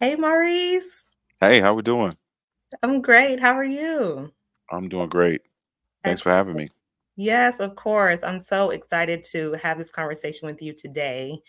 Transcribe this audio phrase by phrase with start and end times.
[0.00, 1.04] Hey, Maurice.
[1.40, 2.16] Hey, how we doing?
[2.82, 3.38] I'm great.
[3.38, 4.32] How are you?
[4.70, 5.42] I'm doing great.
[6.02, 6.66] Thanks for having me.
[7.16, 8.18] Yes, of course.
[8.24, 11.40] I'm so excited to have this conversation with you today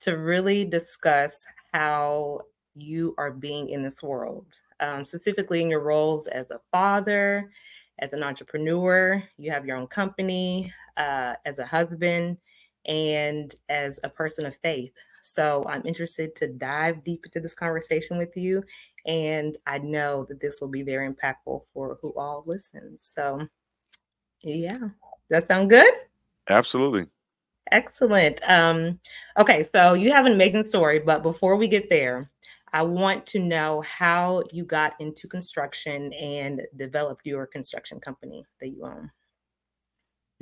[0.00, 2.40] to really discuss how
[2.74, 7.52] you are being in this world, um, specifically in your roles as a father,
[8.00, 9.22] as an entrepreneur.
[9.38, 12.38] You have your own company, uh, as a husband,
[12.86, 14.92] and as a person of faith.
[15.24, 18.62] So I'm interested to dive deep into this conversation with you.
[19.06, 23.02] And I know that this will be very impactful for who all listens.
[23.02, 23.46] So,
[24.42, 24.88] yeah,
[25.30, 25.94] that sound good?
[26.50, 27.06] Absolutely.
[27.72, 28.40] Excellent.
[28.46, 29.00] Um,
[29.38, 32.30] okay, so you have an amazing story, but before we get there,
[32.74, 38.68] I want to know how you got into construction and developed your construction company that
[38.68, 39.10] you own.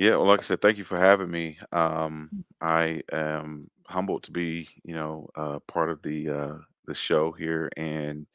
[0.03, 1.57] Yeah, well, like I said, thank you for having me.
[1.71, 7.31] Um, I am humbled to be, you know, uh, part of the uh, the show
[7.31, 7.69] here.
[7.77, 8.27] And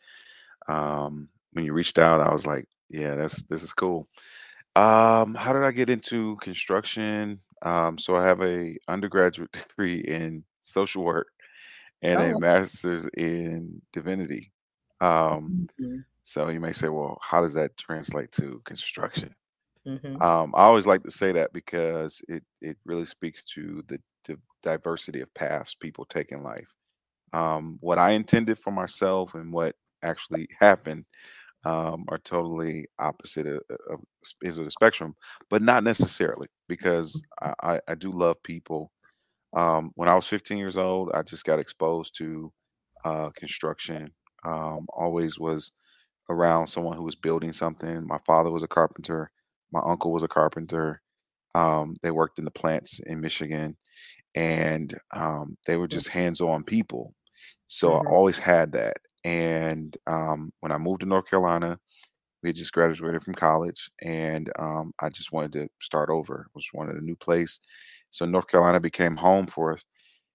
[0.68, 4.08] um, when you reached out, I was like, yeah, that's this is cool.
[4.76, 7.40] Um, how did I get into construction?
[7.62, 11.28] Um, so I have a undergraduate degree in social work
[12.02, 14.52] and a Oh, master's in divinity.
[15.00, 19.34] Um, mhm, so you may say, well, how does that translate to construction?
[19.84, 24.00] Mhm, Um, I always like to say that because it it really speaks to the,
[24.26, 26.68] the diversity of paths people take in life.
[27.32, 31.04] Um, what I intended for myself and what actually happened
[31.64, 34.00] um, are totally opposite of, of
[34.42, 35.14] is of the spectrum,
[35.50, 38.92] but not necessarily because I, I, I do love people.
[39.56, 42.52] Um, when I was 15 years old, I just got exposed to
[43.04, 44.12] uh, construction.
[44.44, 45.72] Um, always was
[46.30, 48.06] around someone who was building something.
[48.06, 49.30] My father was a carpenter.
[49.72, 51.02] My uncle was a carpenter.
[51.54, 53.76] Um, they worked in the plants in Michigan,
[54.34, 57.14] and um, they were just hands-on people.
[57.68, 58.98] So I mhm, always had that.
[59.24, 61.78] And um, when I moved to North Carolina,
[62.42, 66.48] we had just graduated from college, and um, I just wanted to start over.
[66.54, 67.58] I Just wanted a new place.
[68.10, 69.84] So North Carolina became home for us,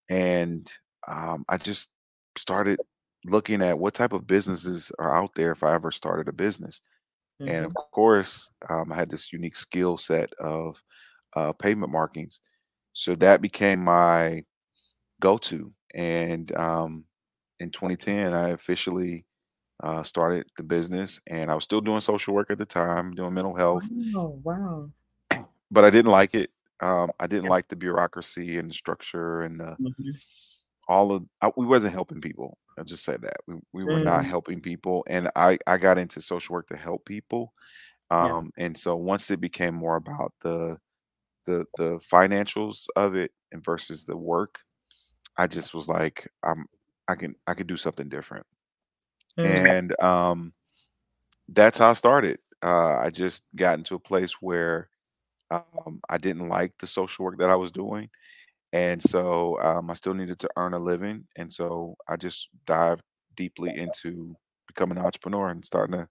[0.09, 0.71] and
[1.07, 1.89] um, I just
[2.37, 2.79] started
[3.25, 6.81] looking at what type of businesses are out there if I ever started a business.
[7.45, 10.81] And of course, um, I had this unique skill set of
[11.35, 12.39] uh, pavement markings.
[12.93, 14.43] So that became my
[15.21, 15.73] go-to.
[15.95, 17.05] And um,
[17.59, 19.25] in 2010, I officially
[19.83, 23.33] uh, started the business, and I was still doing social work at the time, doing
[23.33, 24.91] mental health, Wow, wow.
[25.71, 26.51] but I didn't like it.
[26.79, 30.19] Um, I didn't like the bureaucracy and the structure and the mhm,
[30.87, 32.57] all of I, we wasn't helping people.
[32.77, 35.97] I'll just say that we, we were not mm, helping people, and I I got
[35.99, 37.53] into social work to help people.
[38.19, 40.79] yeah, Um, and so once it became more about the
[41.45, 44.59] the the financials of it and versus the work,
[45.37, 46.67] I just was like, I'm
[47.07, 48.45] I can I can do something different.
[49.37, 50.53] mm, And um
[51.49, 52.39] that's how I started.
[52.63, 54.89] Uh I just got into a place where
[55.51, 58.09] um I didn't like the social work that I was doing.
[58.73, 61.25] And so um I still needed to earn a living.
[61.37, 63.03] And so I just dived
[63.35, 64.35] deeply into
[64.67, 66.09] becoming an entrepreneur and starting a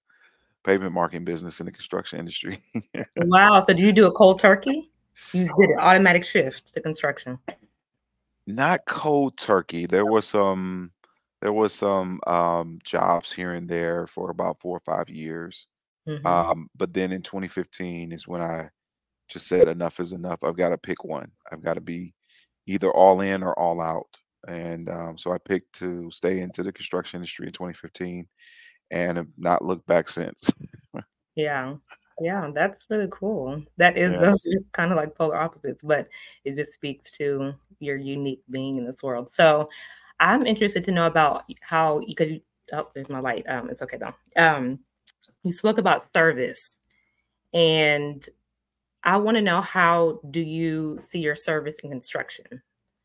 [0.65, 2.63] pavement marking business in the construction industry.
[3.17, 3.63] Wow.
[3.67, 4.91] So do you do a cold turkey?
[5.33, 7.39] You did an automatic shift to construction.
[8.47, 9.87] Not cold turkey.
[9.87, 10.93] There was some
[11.43, 15.67] there was some, um, jobs here and there for about 4 or 5 years.
[16.09, 16.25] Mhm.
[16.25, 18.71] Um, but then in 2015 is when I
[19.29, 20.45] just said, "Enough is enough.
[20.45, 21.31] I've gotta pick one.
[21.51, 22.15] I've gotta be
[22.67, 24.09] either all in or all out."
[24.49, 28.27] And, um, so I picked to stay into the construction industry in 2015
[28.91, 30.51] and have not looked back since.
[31.35, 31.77] Yeah.
[32.21, 33.63] Yeah, that's really cool.
[33.79, 34.19] That is Yeah.
[34.19, 36.09] those are kind of like polar opposites, but
[36.45, 39.33] it just speaks to your unique being in this world.
[39.33, 39.69] So
[40.21, 42.43] I'm interested to know about how you could
[42.75, 43.45] oh, there's my light.
[43.49, 44.15] Um, it's okay though.
[44.37, 44.79] Um,
[45.43, 46.79] you spoke about service
[47.55, 48.29] and
[49.05, 52.47] I want to know how do you see your service in construction?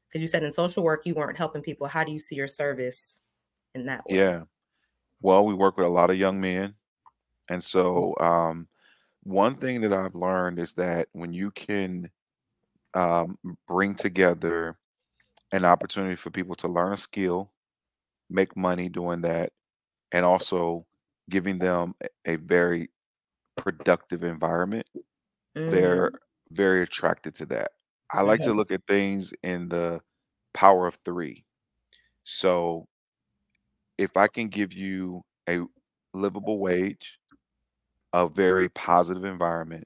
[0.07, 1.87] Because you said in social work you weren't helping people.
[1.87, 3.19] How do you see your service
[3.75, 4.17] in that way?
[4.17, 4.43] Yeah.
[5.21, 6.75] Well, we work with a lot of young men,
[7.49, 8.67] and so, um,
[9.23, 12.09] one thing that I've learned is that when you can,
[12.93, 14.77] um, bring together
[15.51, 17.51] an opportunity for people to learn a skill,
[18.29, 19.53] make money doing that,
[20.11, 20.85] and also
[21.29, 22.89] giving them a, a very
[23.57, 24.87] productive environment,
[25.65, 26.17] they're Mhm.
[26.51, 27.71] very attracted to that.
[28.11, 30.01] I like to look at things in the
[30.53, 31.45] power of three.
[32.23, 32.87] So
[33.97, 35.61] if I can give you a
[36.13, 37.19] livable wage,
[38.13, 39.85] a very positive environment,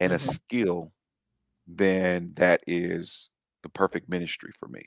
[0.00, 0.20] and a Mhm.
[0.20, 0.92] skill,
[1.66, 3.30] then that is
[3.62, 4.82] the perfect ministry for me.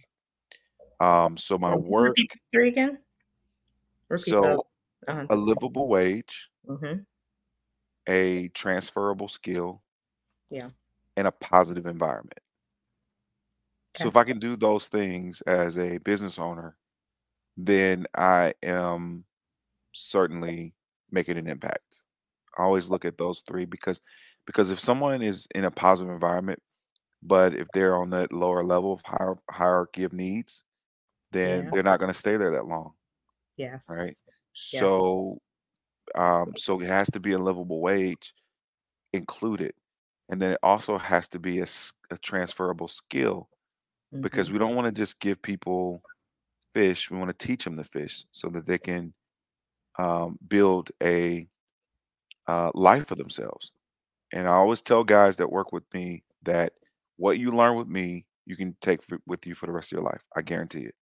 [1.00, 2.20] Um, so my work
[2.52, 3.00] three again?
[4.10, 4.76] Repeat So those.
[5.08, 5.28] Uh-huh.
[5.30, 7.04] a livable wage, mm-hmm.
[8.08, 9.83] a transferable skill,
[10.50, 10.72] Yeah.
[11.18, 12.40] and a positive environment.
[13.96, 16.78] So if I can do those things as a business owner,
[17.58, 19.26] then I am
[19.94, 20.76] certainly
[21.12, 22.02] making an impact.
[22.58, 24.02] I always look at those 3 because
[24.48, 26.62] because if someone is in a positive environment,
[27.24, 30.64] but if they're on that lower level of hier hierarchy of needs,
[31.32, 31.72] then Yeah.
[31.72, 32.94] they're not gonna stay there that long,
[33.90, 34.18] right?
[34.22, 34.72] Yes.
[34.72, 35.04] Yes.
[35.08, 35.42] So,
[36.16, 38.34] um, so it has to be a livable wage
[39.14, 39.74] included,
[40.30, 41.68] and then it also has to be a,
[42.12, 43.50] a transferable skill
[44.22, 44.54] because Mhm.
[44.54, 46.04] we don't wanna just give people
[46.74, 49.14] fish, we wanna teach them the fish so that they can,
[50.00, 51.48] um, build a,
[52.48, 53.72] uh, life for themselves.
[54.34, 56.74] And I always tell guys that work with me that
[57.18, 59.98] what you learn with me, you can take f with you for the rest of
[59.98, 60.24] your life.
[60.36, 60.96] I guarantee it.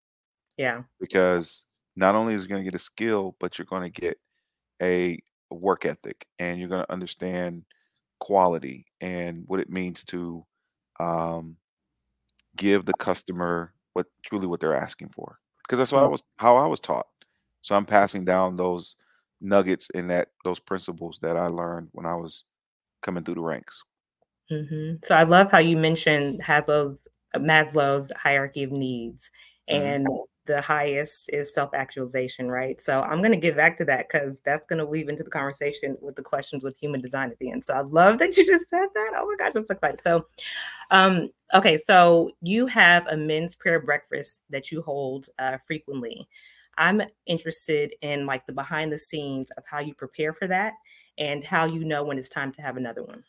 [0.57, 0.83] Yeah.
[0.99, 1.63] Because
[1.95, 4.19] not only is you gonna get a skill, but you're gonna get
[4.81, 5.19] a
[5.51, 7.65] work ethic, and you're gonna understand
[8.21, 10.45] quality and what it means to,
[11.01, 11.57] um,
[12.55, 16.57] give the customer what truly what they're asking for because that's what I was how
[16.57, 17.07] I was taught.
[17.61, 18.95] So I'm passing down those
[19.41, 22.43] nuggets and that those principles that I learned when I was
[23.01, 23.81] coming through the ranks.
[24.51, 25.03] Mhm.
[25.05, 26.97] So I love how you mentioned Haslow's
[27.35, 29.31] Maslow's hierarchy of needs,
[29.69, 29.75] Mhm.
[29.81, 30.07] and
[30.45, 32.81] the highest is self-actualization, right?
[32.81, 36.15] So I'm gonna get back to that because that's gonna weave into the conversation with
[36.15, 37.63] the questions with human design at the end.
[37.63, 39.11] So I love that you just said that.
[39.15, 40.01] Oh my gosh, I'm so excited.
[40.03, 40.25] So,
[40.89, 46.27] um, okay, so you have a men's prayer breakfast that you hold, uh, frequently.
[46.77, 50.73] I'm interested in, like, the behind the scenes of how you prepare for that
[51.17, 53.23] and how you know when it's time to have another one.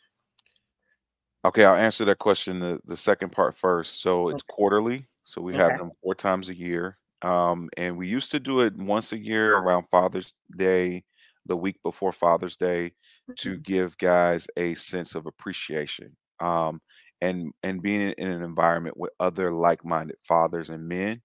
[1.45, 4.01] Okay, I'll answer that question, the the second part first.
[4.01, 4.55] So it's Okay.
[4.55, 8.61] quarterly, so we have them 4 times a year, um, and we used to do
[8.61, 11.05] it once a year around Father's Day,
[11.47, 12.93] the week before Father's Day,
[13.39, 13.65] to Mhm.
[13.65, 16.81] give guys a sense of appreciation, um,
[17.21, 21.23] and and being in an environment with other like-minded fathers and men,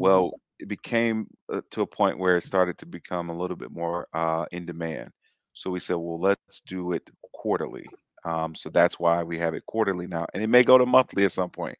[0.00, 0.24] Mhm.
[0.24, 3.70] well, it became, uh, to a point where it started to become a little bit
[3.72, 5.10] more, uh, in demand.
[5.52, 7.94] So we said, "Well, let's do it quarterly."
[8.24, 11.24] Um, so that's why we have it quarterly now, and it may go to monthly
[11.24, 11.76] at some point.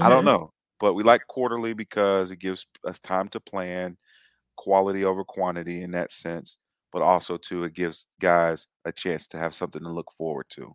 [0.00, 0.26] I don't Mhm.
[0.26, 0.52] know,
[0.82, 3.98] but we like quarterly because it gives us time to plan,
[4.56, 6.58] quality over quantity in that sense,
[6.92, 10.74] but also too, it gives guys a chance to have something to look forward to.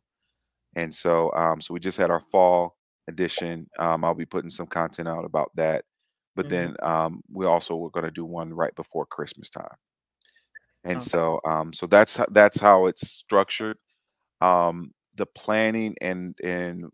[0.76, 2.78] And so, um, so we just had our fall
[3.08, 5.86] edition, um, I'll be putting some content out about that,
[6.36, 6.50] but Mhm.
[6.50, 9.76] then, um, we also were gonna do one right before Christmas time.
[10.84, 11.02] And Awesome.
[11.02, 13.78] so, um, so that's that's how it's structured.
[14.42, 16.86] Um, the planning and and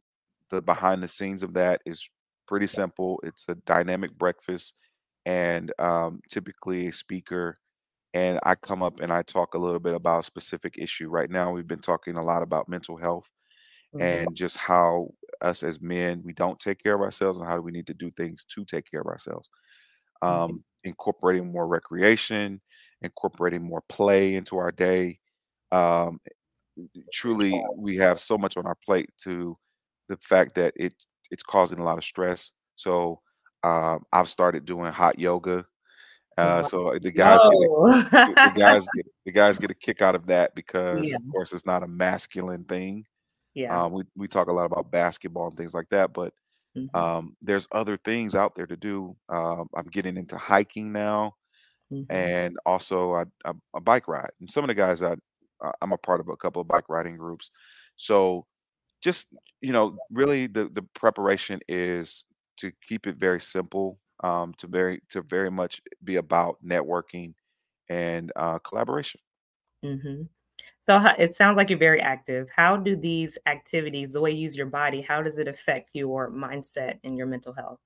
[0.49, 2.07] the behind the scenes of that is
[2.47, 3.19] pretty simple.
[3.23, 4.75] It's a dynamic breakfast
[5.25, 7.59] and, um, typically a speaker,
[8.13, 11.09] and I come up and I talk a little bit about a specific issue.
[11.09, 13.29] Right now, we've been talking a lot about mental health
[13.93, 14.23] Mhm.
[14.25, 15.09] and just how
[15.41, 18.11] us as men, we don't take care of ourselves and how we need to do
[18.11, 19.49] things to take care of ourselves.
[20.27, 20.57] Mhm.
[20.57, 22.61] Um, incorporating more recreation,
[23.01, 25.19] incorporating more play into our day.
[25.71, 26.19] Um,
[27.11, 29.57] truly, we have so much on our plate to
[30.09, 30.93] the fact that it
[31.33, 32.53] it's causing a lot of stress.
[32.77, 33.21] So,
[33.63, 35.65] um, I've started doing hot yoga.
[36.37, 40.15] Uh, so the guys get a the guys get the guys get a kick out
[40.15, 41.17] of that because, Yeah.
[41.17, 43.05] of course, it's not a masculine thing.
[43.55, 43.85] Yeah.
[43.85, 46.33] Um, we we talk a lot about basketball and things like that, but,
[46.77, 46.95] Mhm.
[46.95, 49.15] um, there's other things out there to do.
[49.29, 51.35] Um, I'm getting into hiking now,
[51.91, 52.05] Mhm.
[52.09, 54.31] and also I I I bike ride.
[54.39, 55.19] And some of the guys that
[55.63, 57.51] uh, I'm a part of a couple of bike riding groups.
[57.95, 58.45] So,
[59.03, 59.27] just,
[59.61, 62.25] you know, really the the preparation is
[62.57, 67.35] to keep it very simple, um, to very to very much be about networking
[67.89, 69.21] and, uh, collaboration.
[69.83, 70.29] Mhm.
[70.87, 72.49] So ho it sounds like you're very active.
[72.55, 76.31] How do these activities, the way you use your body, how does it affect your
[76.31, 77.79] mindset and your mental health?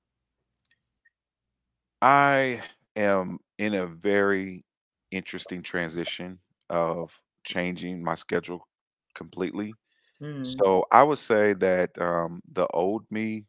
[2.02, 2.64] I
[2.96, 4.66] am in a very
[5.12, 8.68] interesting transition of changing my schedule
[9.16, 9.74] completely.
[10.22, 10.62] Mm.
[10.62, 13.46] So I would say that, um, the old me,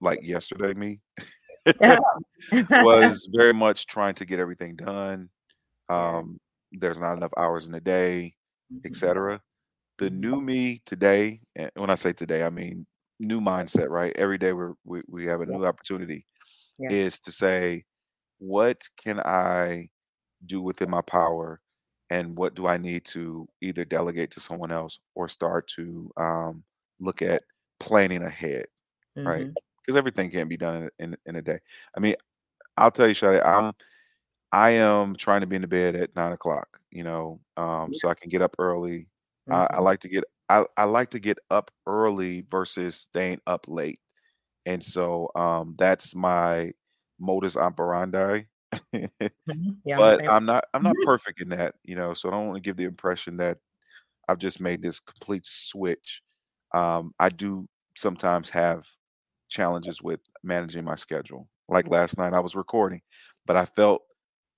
[0.00, 1.00] like yesterday me,
[2.78, 5.30] was very much trying to get everything done.
[5.90, 6.38] Um,
[6.72, 8.36] there's not enough hours in the day,
[8.70, 8.86] Mhm.
[8.86, 9.42] etcetera.
[9.98, 10.10] The Mhm.
[10.10, 12.86] new me today, and when I say today, I mean
[13.20, 14.14] new mindset, right?
[14.16, 15.56] Every day we're we we have a Yeah.
[15.56, 16.26] new opportunity,
[16.78, 16.96] Yes.
[16.98, 17.84] is to say,
[18.38, 19.90] "What can I
[20.46, 21.60] do within my power,
[22.10, 26.64] and what do I need to either delegate to someone else or start to, um,
[27.00, 27.42] look at
[27.80, 28.66] planning ahead?"
[29.26, 29.48] Right?
[29.82, 31.60] Because everything can't be done in in in a day.
[31.96, 32.16] I mean,
[32.78, 33.72] I'll tell you, Shadi, I'm
[34.52, 38.08] I am trying to be in the bed at nine o'clock, you know, um, so
[38.08, 39.08] I can get up early.
[39.50, 39.80] I, I Mhm.
[39.80, 44.00] like to get I, I like to get up early versus staying up late.
[44.66, 46.72] And so um, that's my
[47.20, 48.42] modus operandi.
[49.46, 49.80] Mhm.
[49.84, 50.22] Yeah, I'm but.
[50.26, 52.76] I'm not I'm not perfect in that, you know, so I don't want to give
[52.76, 53.58] the impression that
[54.28, 56.22] I've just made this complete switch.
[56.74, 58.86] Um, I do sometimes have
[59.48, 61.48] challenges with managing my schedule.
[61.68, 63.02] Like last night, I was recording,
[63.46, 64.02] but I felt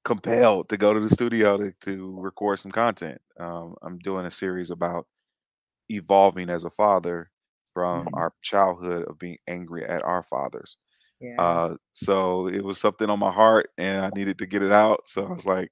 [0.05, 3.21] compelled to go to the studio to, to record some content.
[3.41, 5.07] Um, I'm doing a series about
[5.91, 7.31] evolving as a father
[7.75, 8.15] from Mhm.
[8.15, 10.77] our childhood of being angry at our fathers.
[11.21, 11.39] Yes.
[11.39, 15.09] Uh, so it was something on my heart and I needed to get it out.
[15.09, 15.71] So I was like,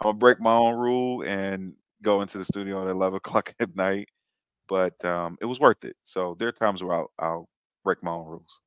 [0.00, 3.74] I'm gonna break my own rule and go into the studio at 11 o'clock at
[3.74, 4.08] night.
[4.68, 5.96] But um, it was worth it.
[6.04, 7.48] So there are times where I'll, I'll
[7.84, 8.60] break my own rules.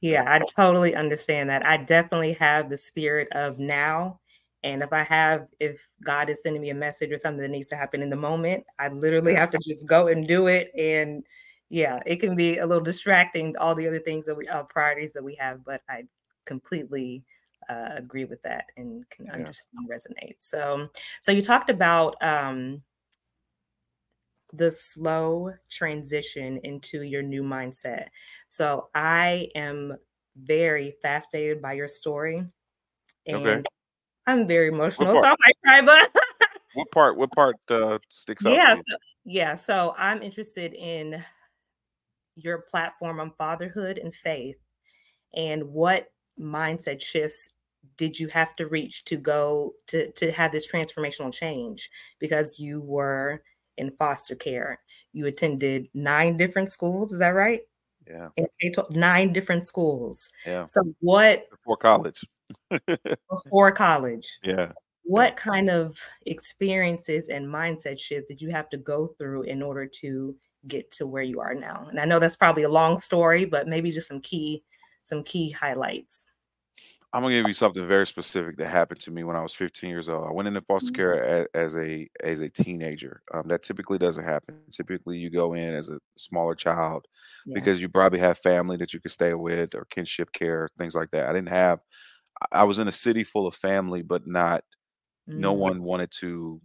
[0.00, 1.66] Yeah, I totally understand that.
[1.66, 4.20] I definitely have the spirit of now.
[4.64, 7.68] And if I have, if God is sending me a message or something that needs
[7.68, 10.70] to happen in the moment, I literally have to just go and do it.
[10.76, 11.24] And
[11.72, 15.14] yeah, it can be a little distracting, all the other things that we, uh, priorities
[15.14, 16.04] that we have, but I
[16.44, 17.24] completely
[17.70, 19.32] uh, agree with that and can Yeah.
[19.32, 20.34] understand, resonate.
[20.36, 20.90] So,
[21.22, 22.82] so you talked about um,
[24.52, 28.08] the slow transition into your new mindset.
[28.48, 29.96] So I am
[30.36, 32.44] very fascinated by your story
[33.32, 33.54] Okay.
[33.54, 33.66] and
[34.26, 35.24] I'm very emotional, so?
[35.24, 36.12] I might cry, but
[36.74, 37.16] What part?
[37.16, 39.54] What part uh, sticks out to yeah, so, yeah.
[39.56, 41.22] So I'm interested in
[42.36, 44.56] your platform on fatherhood and faith
[45.34, 46.06] and what
[46.40, 47.48] mindset shifts
[47.96, 52.80] did you have to reach to go to to have this transformational change because you
[52.80, 53.42] were
[53.78, 54.78] in foster care
[55.12, 57.60] you attended nine different schools is that right
[58.08, 58.28] Yeah.
[58.90, 60.64] Nine different schools Yeah.
[60.66, 62.20] so what Before college.
[63.30, 64.72] before college yeah.
[65.04, 69.86] what kind of experiences and mindset shifts did you have to go through in order
[69.86, 70.36] to
[70.68, 73.68] get to where you are now and i know that's probably a long story but
[73.68, 74.64] maybe just some key
[75.04, 76.26] some key highlights
[77.12, 79.90] I'm gonna give you something very specific that happened to me when I was 15
[79.90, 80.26] years old.
[80.26, 80.92] I went into foster Mhm.
[80.92, 83.22] care a- as a as a teenager.
[83.34, 84.62] Um, that typically doesn't happen.
[84.70, 87.06] Typically, you go in as a smaller child
[87.44, 90.94] yeah because you probably have family that you could stay with or kinship care, things
[90.94, 91.28] like that.
[91.28, 91.80] I didn't have.
[92.52, 94.64] I was in a city full of family, but not.
[95.36, 96.60] No Mm, one wanted to.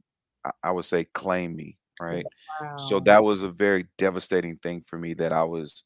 [0.63, 2.27] I would say claim me, right?
[2.75, 5.13] So that was a very devastating thing for me.
[5.15, 5.83] That I was.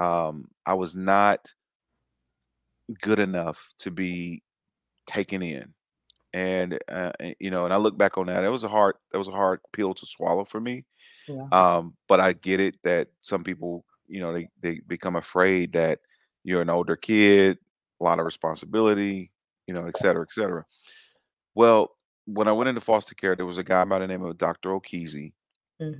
[0.00, 1.52] Um, I was not
[3.00, 4.42] good enough to be
[5.06, 5.72] taken in
[6.34, 9.18] and uh, you know and i look back on that it was a hard that
[9.18, 10.84] was a hard pill to swallow for me
[11.28, 15.72] yeah um but i get it that some people you know they they become afraid
[15.72, 16.00] that
[16.44, 17.58] you're an older kid
[18.00, 19.30] a lot of responsibility
[19.66, 20.64] you know et cetera et cetera
[21.54, 21.90] well
[22.26, 24.70] when i went into foster care there was a guy by the name of dr
[24.72, 25.32] o'keezy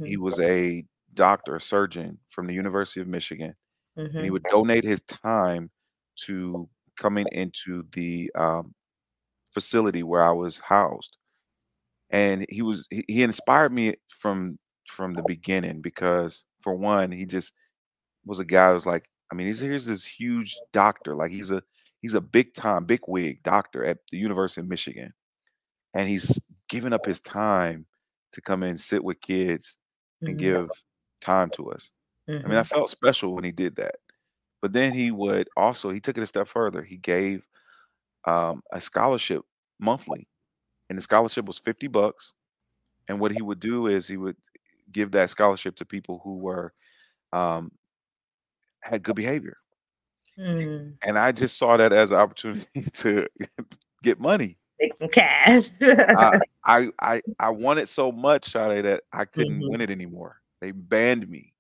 [0.03, 0.85] he hmm was a
[1.15, 3.55] doctor a surgeon from the university of michigan
[4.19, 5.71] and he hmm would donate his time
[6.17, 8.75] to coming into the um,
[9.55, 11.17] facility where I was housed.
[12.11, 14.59] And he was he, he inspired me from
[14.89, 17.53] from the beginning because for one, he just
[18.27, 21.51] was a guy that was like, I mean, he's here's this huge doctor, like he's
[21.51, 21.63] a
[22.03, 25.15] he's a big time, big wig doctor at the University of Michigan.
[25.95, 27.87] And he's giving up his time
[28.33, 29.79] to come in and sit with kids
[30.27, 30.85] and hmm give
[31.21, 31.91] time to us.
[32.45, 33.97] I mean, I hmm felt special when he did that.
[34.63, 36.83] But then he would also he took it a step further.
[36.85, 37.47] He gave
[38.27, 39.43] um, a scholarship
[39.81, 40.29] monthly,
[40.91, 42.35] and the scholarship was 50 bucks.
[43.09, 44.37] And what he would do is he would
[44.93, 46.75] give that scholarship to people who were
[47.33, 47.73] um,
[48.81, 49.57] had good behavior.
[50.37, 50.99] Mm.
[51.05, 53.29] And I just saw that as an opportunity to
[54.03, 54.59] get money.
[54.83, 55.69] Make some cash.
[55.81, 59.71] I I I, I wanted so much, Sade, that I couldn't Mhm.
[59.71, 60.41] win it anymore.
[60.61, 61.55] They banned me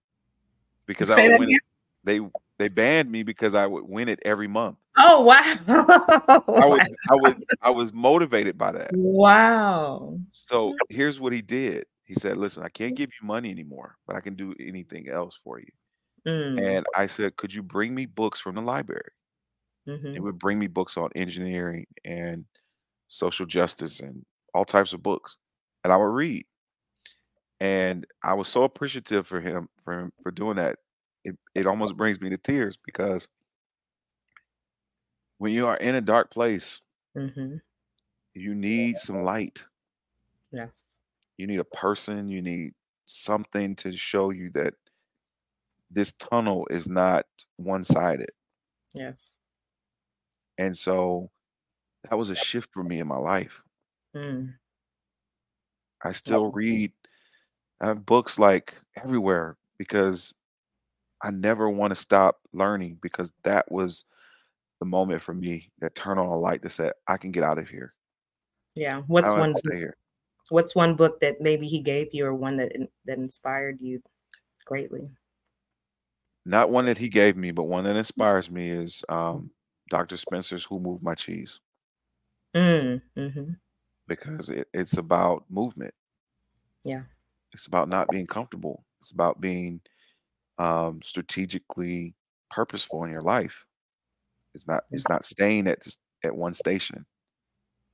[0.87, 1.57] because I would win again?
[1.57, 1.63] it.
[2.05, 2.21] They
[2.59, 4.77] they banned me because I would win it every month.
[4.99, 6.45] Oh wow!
[6.57, 8.91] I would I would I was motivated by that.
[8.95, 10.19] wow.
[10.31, 11.87] So here's what he did.
[12.05, 15.39] He said, "Listen, I can't give you money anymore, but I can do anything else
[15.45, 15.67] for you."
[16.27, 16.61] Mm.
[16.63, 19.13] And I said, "Could you bring me books from the library?"
[19.89, 20.17] Mhm.
[20.17, 22.45] It would bring me books on engineering and
[23.13, 25.37] social justice and all types of books,
[25.85, 26.47] and I would read.
[27.61, 30.79] And I was so appreciative for him for him for doing that.
[31.25, 33.29] It it almost brings me to tears because
[35.39, 36.81] when you are in a dark place,
[37.15, 37.61] Mhm.
[38.35, 39.65] you need some light.
[40.53, 41.01] Yes.
[41.37, 42.75] You need a person, you need
[43.07, 44.75] something to show you that
[45.91, 47.27] this tunnel is not
[47.57, 48.31] one-sided.
[48.95, 49.35] Yes.
[50.59, 51.31] And so
[52.09, 53.63] that was a shift for me in my life.
[54.17, 54.55] Mm.
[56.05, 56.93] I still read
[57.81, 60.33] I have books like everywhere because
[61.23, 64.05] I never want to stop learning because that was
[64.79, 67.59] the moment for me that turned on a light that said I can get out
[67.59, 67.95] of here.
[68.75, 69.03] Yeah.
[69.07, 69.97] What's one here.
[70.51, 72.73] what's one book that maybe he gave you or one that
[73.07, 74.01] that inspired you
[74.65, 75.09] greatly?
[76.45, 79.51] Not one that he gave me, but one that inspires me is um,
[79.91, 80.17] Dr.
[80.17, 81.61] Spencer's Who Moved My Cheese
[82.55, 83.03] Mm.
[83.17, 83.53] hmm
[84.09, 85.95] because it, it's about movement.
[86.85, 87.03] Yeah.
[87.53, 88.85] It's about not being comfortable.
[89.01, 89.81] It's about being
[90.59, 92.15] um, strategically
[92.51, 93.65] purposeful in your life.
[94.55, 94.85] It's not.
[94.91, 97.07] It's not staying at just at one station.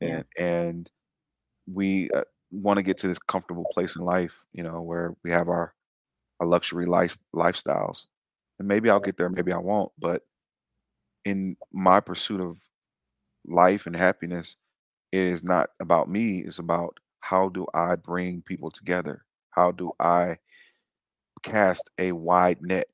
[0.00, 0.08] Yeah.
[0.08, 0.90] And and
[1.72, 5.30] we uh, want to get to this comfortable place in life, you know, where we
[5.30, 5.74] have our
[6.40, 8.06] our luxury life lifestyles.
[8.58, 9.92] And maybe I'll get there, maybe I won't.
[9.98, 10.22] But
[11.24, 12.56] in my pursuit of
[13.48, 14.56] life and happiness,
[15.12, 16.38] it is not about me.
[16.40, 19.24] It's about how do I bring people together?
[19.50, 20.38] How do I
[21.42, 22.88] cast a wide net?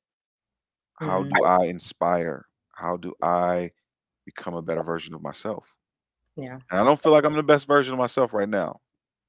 [0.94, 2.46] How hmm do I inspire?
[2.72, 3.72] How do I
[4.24, 5.74] become a better version of myself?
[6.36, 6.58] Yeah.
[6.70, 8.80] And I don't feel like I'm the best version of myself right now,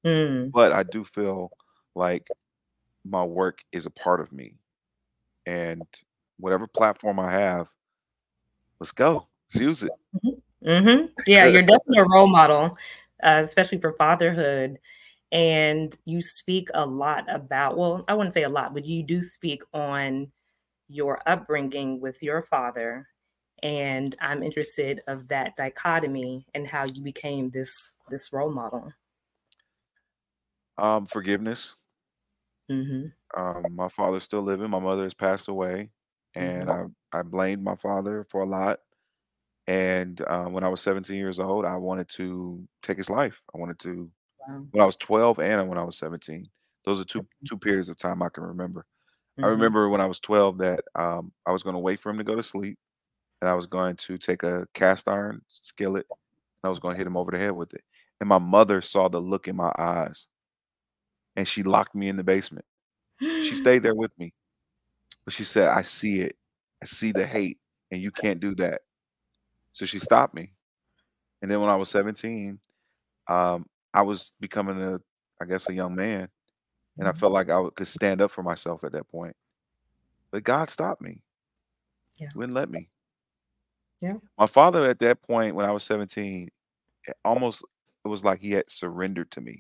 [0.04, 0.54] Mm.
[0.54, 1.52] but I do feel
[1.96, 2.28] like
[3.06, 4.56] my work is a part of me.
[5.46, 5.88] And
[6.40, 7.68] whatever platform I have,
[8.80, 9.28] let's go.
[9.50, 9.94] Let's use it.
[10.66, 12.78] Hmm Yeah, you're definitely a role model,
[13.24, 14.80] uh, especially for fatherhood.
[15.32, 19.22] And you speak a lot about, well, I wouldn't say a lot, but you do
[19.22, 20.32] speak on
[20.90, 23.08] your upbringing with your father.
[23.64, 28.94] And I'm interested of that dichotomy and how you became this this role model.
[30.78, 31.76] Um, forgiveness.
[32.70, 33.06] hmm
[33.36, 34.70] Um, my father's still living.
[34.70, 35.90] My mother has passed away,
[36.36, 38.80] and hmm I I blamed my father for a lot.
[39.68, 43.42] And uh, when I was 17 years old, I wanted to take his life.
[43.54, 44.68] I wanted to Wow.
[44.72, 46.50] when I was 12 and when I was 17.
[46.86, 48.86] Those are two two periods of time I can remember.
[49.44, 52.12] I hmm remember when I was 12 that um, I was going to wait for
[52.12, 52.80] him to go to sleep,
[53.42, 56.18] and I was going to take a cast iron skillet, and
[56.66, 57.84] I was going to hit him over the head with it.
[58.22, 60.28] And my mother saw the look in my eyes,
[61.36, 62.66] and she locked me in the basement.
[63.40, 64.34] She stayed there with me,
[65.26, 66.38] but she said, "I see it.
[66.82, 67.60] I see the hate,
[67.92, 68.84] and you can't do that."
[69.76, 70.54] So she stopped me.
[71.42, 72.60] And then when I was 17,
[73.30, 75.00] um, I was becoming a,
[75.42, 76.30] I guess, a young man,
[77.00, 77.14] and I Mhm.
[77.14, 79.36] felt like I could stand up for myself at that point.
[80.32, 81.22] But God stopped me.
[82.20, 82.32] Yeah.
[82.36, 82.92] Wouldn't let me.
[84.02, 84.18] Yeah.
[84.38, 86.50] My father at that point, when I was 17,
[87.08, 87.64] it almost
[88.06, 89.54] it was like he had surrendered to me.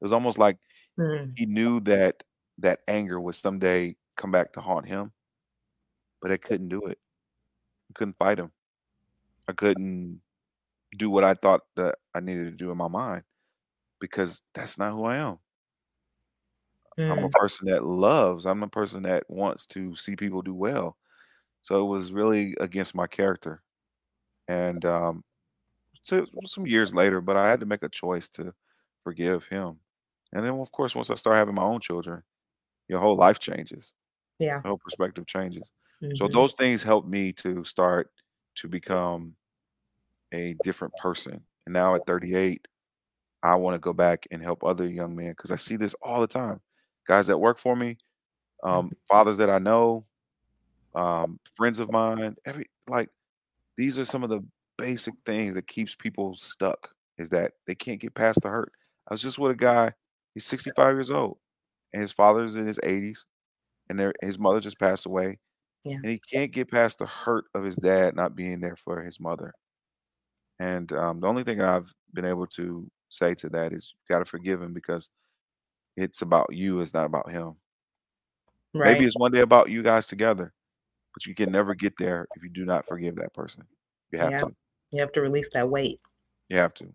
[0.00, 0.58] It was almost like
[0.98, 1.36] Mm.
[1.36, 2.24] he knew that
[2.58, 5.12] that anger would someday come back to haunt him,
[6.20, 6.98] but I couldn't do it.
[7.90, 8.52] I couldn't fight him.
[9.48, 10.22] I couldn't
[10.98, 13.24] do what I thought that I needed to do in my mind
[14.00, 15.38] because that's not who I am.
[17.08, 17.30] I'm a Mm.
[17.30, 18.44] person that loves.
[18.46, 20.96] I'm a person that wants to see people do well.
[21.62, 23.62] So it was really against my character.
[24.48, 25.24] And um,
[26.02, 28.54] so some years later, but I had to make a choice to
[29.04, 29.80] forgive him.
[30.32, 32.24] And then, of course, once I start having my own children,
[32.88, 33.94] your whole life changes.
[34.38, 34.62] Yeah.
[34.64, 35.72] Your whole perspective changes.
[36.14, 38.10] So hmm those things helped me to start
[38.56, 39.36] to become
[40.32, 41.42] a different person.
[41.66, 42.66] And now at 38,
[43.42, 46.20] I want to go back and help other young men because I see this all
[46.20, 46.60] the time.
[47.06, 47.98] Guys that work for me,
[48.64, 50.06] um, fathers that I know,
[50.94, 53.10] um, friends of mine, every like
[53.76, 54.42] these are some of the
[54.78, 58.72] basic things that keeps people stuck is that they can't get past the hurt.
[59.08, 59.92] I was just with a guy,
[60.34, 61.38] he's 65 years old,
[61.92, 63.24] and his father's in his 80s,
[63.88, 65.38] and their his mother just passed away,
[65.84, 65.96] Yeah.
[65.96, 69.20] and he can't get past the hurt of his dad not being there for his
[69.20, 69.54] mother.
[70.58, 74.18] And um, the only thing I've been able to say to that is you got
[74.20, 75.08] to forgive him because
[75.96, 77.54] it's about you, it's not about him.
[78.74, 78.92] Right.
[78.92, 80.52] Maybe it's one day about you guys together,
[81.14, 83.64] but you can never get there if you do not forgive that person.
[84.12, 84.38] You have Yeah.
[84.40, 84.56] to.
[84.90, 86.00] You have to release that weight.
[86.48, 86.92] You have to.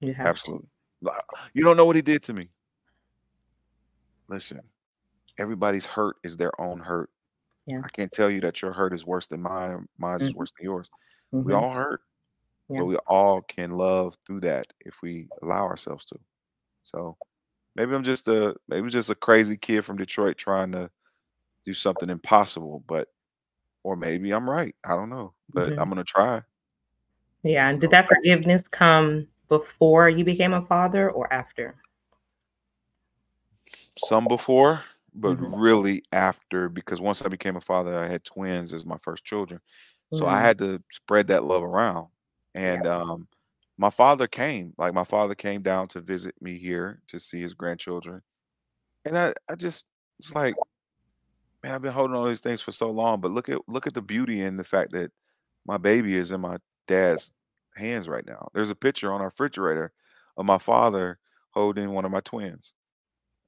[0.00, 0.26] You have.
[0.26, 0.68] Absolutely.
[1.02, 1.12] Li-
[1.54, 2.50] You don't know what he did to me.
[4.28, 4.60] Listen,
[5.38, 7.10] everybody's hurt is their own hurt.
[7.66, 7.80] Yeah.
[7.84, 10.36] I can't tell you that your hurt is worse than mine or mine is Mhm.
[10.36, 10.90] worse than yours.
[11.30, 11.60] We Mhm.
[11.62, 12.02] all hurt,
[12.68, 12.80] Yeah.
[12.80, 16.18] but we all can love through that if we allow ourselves to.
[16.82, 17.16] So
[17.76, 20.90] maybe I'm just a maybe just a crazy kid from Detroit trying to
[21.64, 23.08] do something impossible, but
[23.84, 24.74] or maybe I'm right.
[24.84, 25.80] I don't know, but Mhm.
[25.80, 26.42] I'm gonna try.
[27.42, 27.68] Yeah.
[27.68, 31.76] And did that forgiveness come before you became a father or after?
[33.98, 34.82] some before,
[35.14, 35.60] but Mhm.
[35.60, 39.60] really after because once I became a father, I had twins as my first children.
[40.12, 40.42] So I Mm.
[40.42, 42.08] had to spread that love around.
[42.64, 42.82] Yeah.
[42.82, 43.28] And um
[43.78, 44.74] my father came.
[44.78, 48.22] Like my father came down to visit me here to see his grandchildren.
[49.06, 49.84] And I, I just
[50.20, 50.58] it's like,
[51.62, 53.20] man, I've been holding on these things for so long.
[53.20, 55.12] But look at look at the beauty in the fact that
[55.66, 57.32] my baby is in my dad's
[57.76, 58.48] hands right now.
[58.54, 59.92] There's a picture on our refrigerator
[60.38, 61.18] of my father
[61.52, 62.74] holding one of my twins.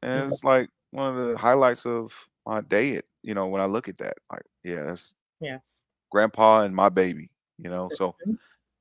[0.02, 2.14] And it's like one of the highlights of
[2.46, 5.84] my day, you know, when I look at that, like, yeah, that's Yes.
[6.10, 7.88] grandpa and my baby, you know.
[7.88, 8.38] So Mhm.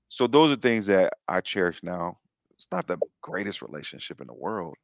[0.09, 2.17] So those are things that I cherish now.
[2.51, 4.75] It's not the greatest relationship in the world,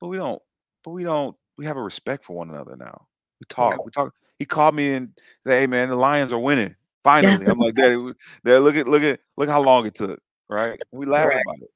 [0.00, 0.40] but we don't
[0.84, 3.06] but we don't we have a respect for one another now.
[3.40, 4.14] We talk, we talk.
[4.38, 5.10] He called me and
[5.46, 6.74] said, "Hey man, the Lions are winning.
[7.04, 7.96] Finally." I'm like, "Daddy,
[8.44, 10.80] Dad, look at look at look how long it took." Right?
[10.92, 11.42] We laugh Right.
[11.46, 11.70] about it.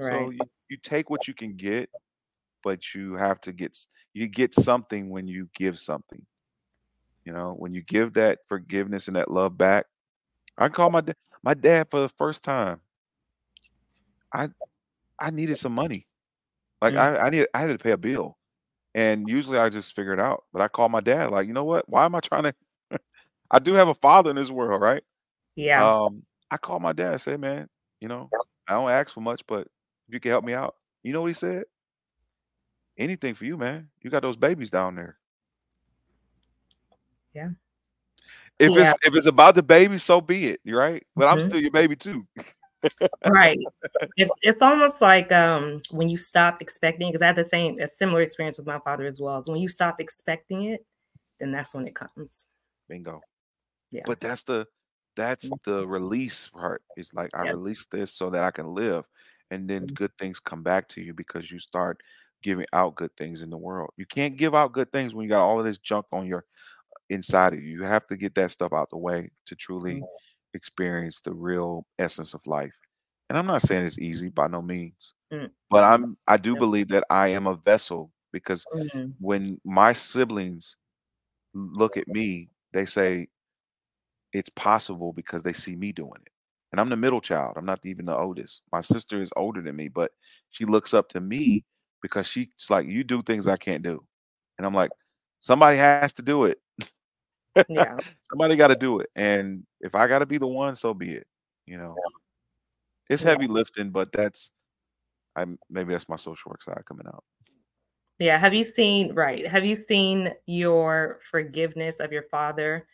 [0.00, 1.90] So you, you take what you can get,
[2.64, 3.76] but you have to get
[4.12, 6.24] you get something when you give something.
[7.24, 9.86] You know, when you give that forgiveness and that love back.
[10.58, 12.80] I call my dad my dad for the first time.
[14.32, 14.48] I
[15.18, 16.06] I needed some money.
[16.80, 16.98] Like Mm.
[16.98, 18.36] I I need I had to pay a bill.
[18.94, 20.44] And usually I just figure it out.
[20.52, 21.88] But I call my dad, like, you know what?
[21.88, 22.54] Why am I trying to
[23.50, 25.02] I do have a father in this world, right?
[25.56, 25.86] Yeah.
[25.86, 27.68] Um, I called my dad, say, man,
[28.00, 28.28] you know,
[28.66, 29.68] I don't ask for much, but
[30.08, 30.74] if you can help me out.
[31.02, 31.64] You know what he said?
[32.98, 33.88] Anything for you, man.
[34.02, 35.16] You got those babies down there.
[37.34, 37.50] Yeah.
[38.60, 38.92] If Yeah.
[38.92, 41.02] it's if it's about the baby, so be it, right?
[41.16, 41.48] But I'm Mhm.
[41.48, 42.26] still your baby too.
[43.26, 43.58] Right.
[44.16, 47.88] It's it's almost like um when you stop expecting because I had the same a
[47.88, 49.42] similar experience with my father as well.
[49.46, 50.84] When you stop expecting it,
[51.38, 52.46] then that's when it comes.
[52.88, 53.20] Bingo.
[53.92, 54.02] Yeah.
[54.06, 54.66] But that's the
[55.16, 56.82] that's the release part.
[56.96, 57.52] It's like I Yep.
[57.54, 59.04] release this so that I can live.
[59.50, 59.94] And then Mhm.
[59.94, 62.00] good things come back to you because you start
[62.42, 63.90] giving out good things in the world.
[63.96, 66.44] You can't give out good things when you got all of this junk on your
[67.10, 67.70] inside of you.
[67.80, 70.08] You have to get that stuff out the way to truly Mm.
[70.54, 72.74] experience the real essence of life.
[73.30, 75.50] And I'm not saying it's easy by no means, Mm.
[75.70, 79.16] but I'm I do believe that I am a vessel because Mhm.
[79.20, 80.76] when my siblings
[81.54, 83.28] look at me, they say
[84.32, 86.32] it's possible because they see me doing it.
[86.72, 87.54] And I'm the middle child.
[87.56, 88.62] I'm not even the oldest.
[88.72, 90.12] My sister is older than me, but
[90.50, 91.64] she looks up to me
[92.02, 94.04] because she's like, you do things I can't do.
[94.58, 94.92] And I'm like,
[95.40, 96.60] somebody has to do it.
[97.68, 97.98] Yeah.
[98.22, 99.10] Somebody got to do it.
[99.16, 101.26] And if I got to be the one, so be it.
[101.66, 101.94] You know,
[103.08, 103.30] it's Yeah.
[103.30, 104.52] heavy lifting, but that's,
[105.36, 107.24] I'm maybe that's my social work side coming out.
[108.18, 108.38] Yeah.
[108.38, 109.46] Have you seen right?
[109.46, 112.86] Have you seen your forgiveness of your father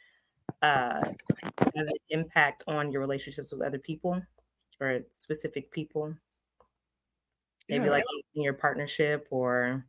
[0.63, 4.21] uh have an impact on your relationships with other people
[4.81, 6.15] or specific people?
[7.69, 7.91] Maybe Yeah.
[7.91, 9.85] like in your partnership or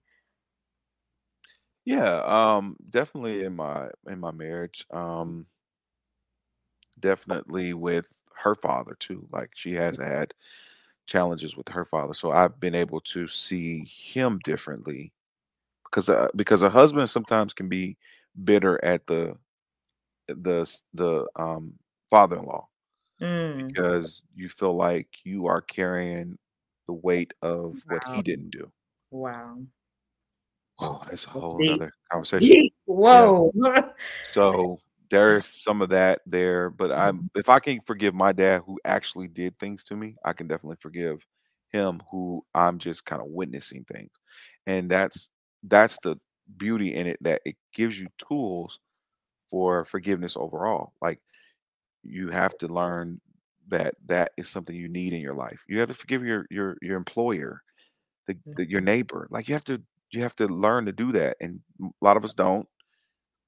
[1.88, 2.22] Yeah.
[2.26, 4.86] Um, definitely in my in my marriage.
[4.92, 5.48] Um,
[7.00, 9.28] definitely with her father too.
[9.32, 10.34] Like she has had
[11.08, 15.14] challenges with her father, so I've been able to see him differently
[15.86, 17.98] because uh, because a husband sometimes can be
[18.44, 19.38] bitter at the
[20.28, 21.74] the the um
[22.10, 22.68] father-in-law
[23.22, 26.38] Mm, because you feel like you are carrying
[26.88, 28.72] the weight of what he didn't do.
[29.12, 29.68] Wow.
[30.80, 31.72] Oh, that's a whole deep.
[31.72, 32.48] nother conversation.
[32.48, 32.74] Deep.
[32.88, 32.94] Yeah.
[32.94, 33.52] Whoa.
[34.30, 38.78] So there's some of that there, but I'm if I can forgive my dad who
[38.84, 41.26] actually did things to me, I can definitely forgive
[41.72, 44.12] him who I'm just kind of witnessing things.
[44.66, 45.32] And that's
[45.64, 46.18] that's the
[46.58, 48.80] beauty in it that it gives you tools
[49.50, 50.94] for forgiveness overall.
[51.02, 51.20] Like
[52.04, 53.22] you have to learn
[53.70, 55.60] that that is something you need in your life.
[55.68, 57.62] You have to forgive your your your employer,
[58.28, 59.28] the, the your neighbor.
[59.30, 62.24] Like you have to you have to learn to do that and a lot of
[62.24, 62.68] us don't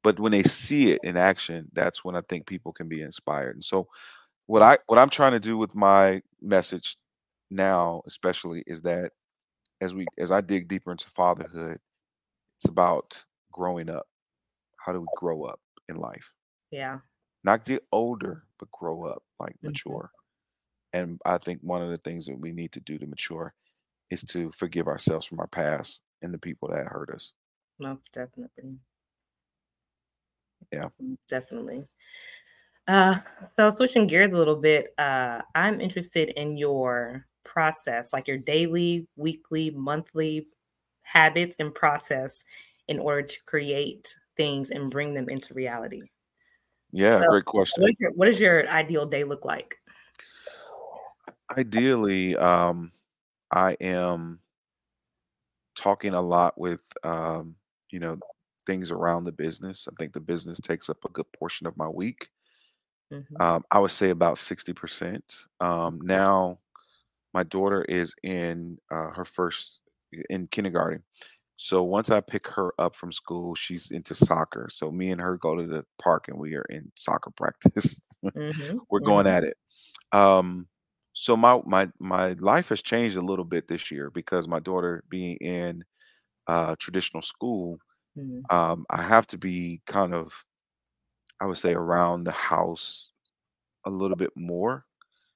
[0.04, 3.56] but when they see it in action that's when i think people can be inspired
[3.56, 3.88] and so
[4.48, 6.98] what i what i'm trying to do with my message
[7.52, 9.12] now especially is that
[9.82, 11.80] as we as i dig deeper into fatherhood
[12.58, 14.08] it's about growing up
[14.78, 16.32] how do we grow up in life
[16.72, 17.00] Yeah.
[17.43, 19.69] not get older but grow up like Mhm.
[19.69, 20.12] mature
[20.93, 23.54] and i think one of the things that we need to do to mature
[24.12, 27.32] is to forgive ourselves from our past and the people that hurt us
[27.79, 28.77] Most definitely.
[30.71, 30.89] Yeah.
[31.01, 31.86] Mm, Definitely.
[32.88, 33.19] Uh,
[33.55, 39.08] so switching gears a little bit, uh, I'm interested in your process, like your daily,
[39.15, 40.47] weekly, monthly
[41.03, 42.43] habits and process
[42.88, 46.01] in order to create things and bring them into reality.
[46.91, 49.75] yeah So great question what, your, what does your ideal day look like?
[51.58, 52.91] Ideally, um,
[53.51, 54.39] I am
[55.80, 57.56] talking a lot with, um,
[57.92, 58.20] you know,
[58.65, 59.88] things around the business.
[59.88, 62.30] I think the business takes up a good portion of my week.
[63.12, 63.39] Mhm.
[63.39, 65.46] Um, I would say about 60%.
[65.60, 66.60] Um, now,
[67.34, 69.82] my daughter is in uh, her first
[70.30, 71.04] in kindergarten.
[71.58, 74.70] So once I pick her up from school, she's into soccer.
[74.72, 78.02] So me and her go to the park and we are in soccer practice.
[78.36, 79.58] Mhm, We're going mhm, at it.
[80.13, 80.68] Um,
[81.13, 85.04] so my my my life has changed a little bit this year because my daughter
[85.10, 85.84] being in
[86.48, 87.80] uh, traditional school,
[88.15, 90.34] mhm, um, I have to be kind of,
[91.39, 93.12] I would say, around the house
[93.86, 94.86] a little bit more.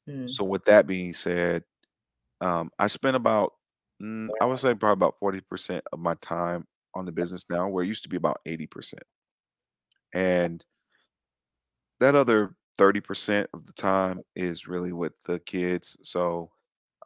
[0.08, 0.36] mm.
[0.36, 1.64] So with that being said,
[2.42, 3.54] um, I spend about,
[4.02, 7.70] mm, I would say, probably about forty percent of my time on the business now,
[7.70, 9.04] where it used to be about eighty percent,
[10.14, 10.64] and
[12.00, 15.98] that other thirty percent of the time is really with the kids.
[16.04, 16.52] So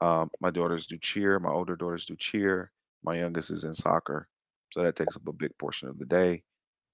[0.01, 2.71] um, my daughters do cheer, my older daughters do cheer,
[3.03, 4.30] my youngest is in soccer,
[4.73, 6.43] so that takes up a big portion of the day.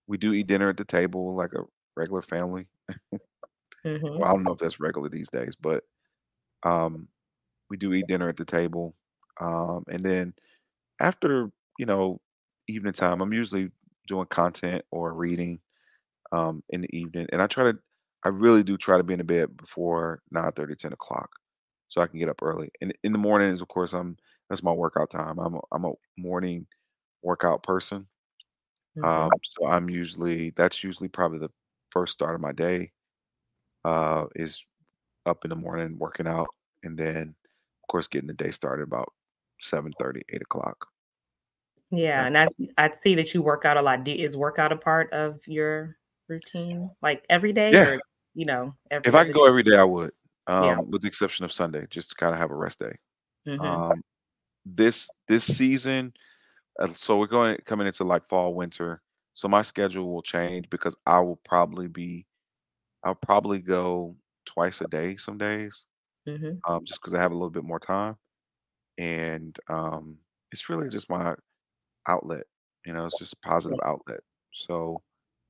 [0.07, 1.63] We do eat dinner at the table like a
[1.97, 2.67] regular family.
[3.83, 4.17] Mhm.
[4.17, 5.83] Well, I don't know if that's regular these days, but
[6.63, 7.09] um,
[7.69, 8.95] we do eat dinner at the table.
[9.41, 10.33] Um, and then
[10.99, 12.21] after, you know,
[12.67, 13.71] evening time, I'm usually
[14.07, 15.61] doing content or reading
[16.31, 17.27] um, in the evening.
[17.31, 17.79] And I try to,
[18.25, 21.31] I really do try to be in the bed before nine thirty, ten o'clock
[21.89, 22.71] so I can get up early.
[22.81, 24.17] And in the mornings, of course, I'm,
[24.49, 25.39] that's my workout time.
[25.39, 26.67] I'm a, I'm a morning
[27.23, 28.07] workout person.
[29.03, 29.41] Um, Mhm.
[29.43, 31.51] so I'm usually, that's usually probably the
[31.91, 32.91] first start of my day
[33.85, 34.63] uh, is
[35.25, 37.35] up in the morning working out, and then,
[37.83, 39.13] of course, getting the day started about
[39.61, 40.87] seven thirty, eight o'clock.
[41.91, 44.03] Yeah, and I I see that you work out a lot.
[44.03, 48.01] Do is workout a part of your routine, like, every day yeah, or,
[48.35, 49.47] you know, if I could go day?
[49.47, 50.11] every day, I would,
[50.57, 50.77] Yeah.
[50.77, 52.97] um, with the exception of Sunday, just to kinda have a rest day.
[53.45, 53.83] Mhm.
[53.83, 54.03] Um,
[54.65, 56.13] this this season,
[56.79, 59.01] uh, so we're going coming into, like, fall, winter,
[59.35, 62.27] so my schedule will change because I will probably be
[63.03, 65.85] I'll probably go twice a day some days,
[66.25, 66.63] Mhm.
[66.67, 68.17] um, just because I have a little bit more time,
[68.97, 70.19] and, um,
[70.51, 71.35] it's really just my
[72.07, 72.45] outlet,
[72.85, 74.21] you know, it's just a positive outlet.
[74.53, 75.03] So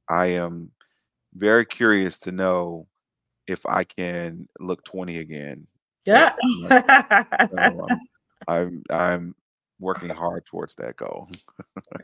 [0.10, 0.72] I am
[1.36, 2.88] very curious to know
[3.48, 5.68] if I can look 20 again
[6.06, 6.34] Yeah.
[7.50, 8.02] so I'm
[8.48, 9.36] I'm I'm
[9.80, 11.30] working hard towards that goal.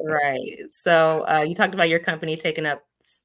[0.01, 0.57] Right.
[0.69, 2.83] So, uh, you talked about your company taking up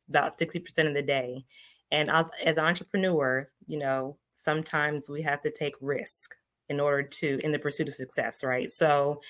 [0.09, 1.45] about 60% of the day,
[1.91, 6.35] and as as an entrepreneur, you know, sometimes we have to take risk
[6.69, 8.73] in order to in the pursuit of success, right?
[8.73, 9.21] So,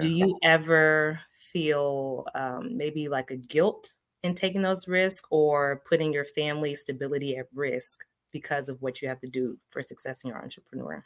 [0.00, 1.20] do you ever
[1.52, 3.92] feel, um, maybe like a guilt
[4.24, 9.06] in taking those risks or putting your family stability at risk because of what you
[9.06, 11.04] have to do for success in your entrepreneur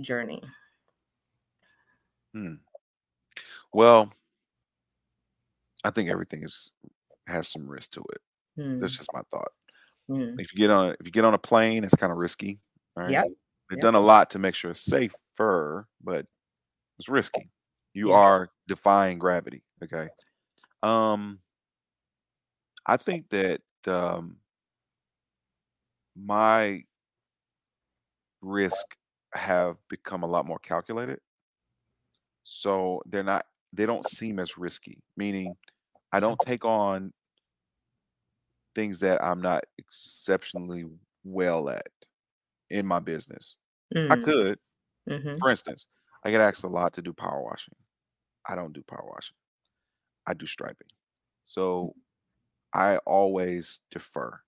[0.00, 0.40] journey?
[2.32, 2.54] Hmm.
[3.72, 4.12] Well,
[5.82, 6.70] I think everything is
[7.26, 8.20] has some risk to it.
[8.78, 9.52] That's Mm, just my thought.
[10.08, 10.40] mm.
[10.40, 12.60] If you get on if you get on a plane, it's kind of risky,
[12.96, 13.10] right?
[13.10, 13.24] Yep,
[13.70, 16.26] They've yep, done a lot to make sure it's safer, but
[16.98, 17.50] it's risky.
[17.92, 18.16] You yeah.
[18.16, 19.64] are defying gravity.
[19.82, 20.08] Okay.
[20.82, 21.40] Um,
[22.86, 24.40] I think that um,
[26.16, 26.84] my
[28.42, 28.96] risk
[29.34, 31.20] have become a lot more calculated.
[32.42, 35.56] So they're not they don't seem as risky, meaning
[36.12, 37.12] I don't take on
[38.74, 40.84] things that I'm not exceptionally
[41.22, 41.88] well at
[42.70, 43.56] in my business.
[44.10, 44.58] I Mm, could,
[45.06, 45.88] mhm, for instance,
[46.24, 47.74] I get asked a lot to do power washing.
[48.48, 49.36] I don't do power washing.
[50.26, 50.88] I do striping.
[51.44, 51.94] So
[52.74, 54.42] I always defer.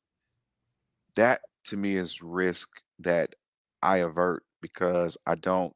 [1.17, 3.35] That to me is risk that
[3.83, 5.75] I avert because I don't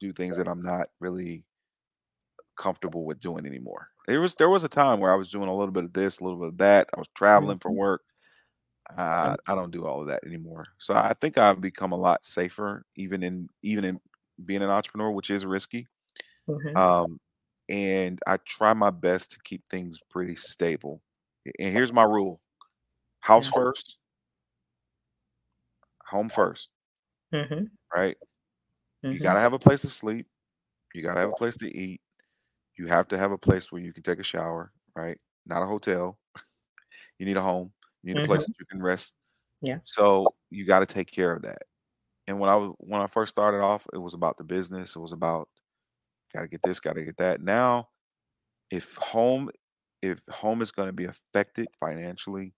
[0.00, 1.44] do things that I'm not really
[2.56, 3.88] comfortable with doing anymore.
[4.06, 6.18] There was there was a time where I was doing a little bit of this,
[6.20, 6.88] a little bit of that.
[6.94, 8.02] I was traveling for mhm, work.
[8.96, 10.66] Uh, I don't do all of that anymore.
[10.78, 14.00] So I think I've become a lot safer, even in even in
[14.44, 15.88] being an entrepreneur, which is risky.
[16.46, 17.20] mhm, Um,
[17.68, 21.02] and I try my best to keep things pretty stable.
[21.58, 22.40] And here's my rule:
[23.20, 23.98] house first,
[26.08, 26.70] home first.
[27.32, 28.16] mhm, Right?
[29.10, 30.28] You got mhm, to have a place to sleep.
[30.94, 32.00] You got to have a place to eat.
[32.78, 34.72] You have to have a place where you can take a shower.
[34.96, 35.18] Right?
[35.46, 36.18] Not a hotel.
[37.18, 37.72] You need a home.
[38.02, 39.14] You need a place mhm, that you can rest.
[39.62, 41.62] yeah, So you got to take care of that.
[42.28, 44.96] And when I was when I first started off, it was about the business.
[44.96, 45.48] It was about
[46.34, 47.42] gotta get this, gotta get that.
[47.42, 47.88] Now,
[48.70, 49.50] if home
[50.02, 52.54] if home is going to be affected financially,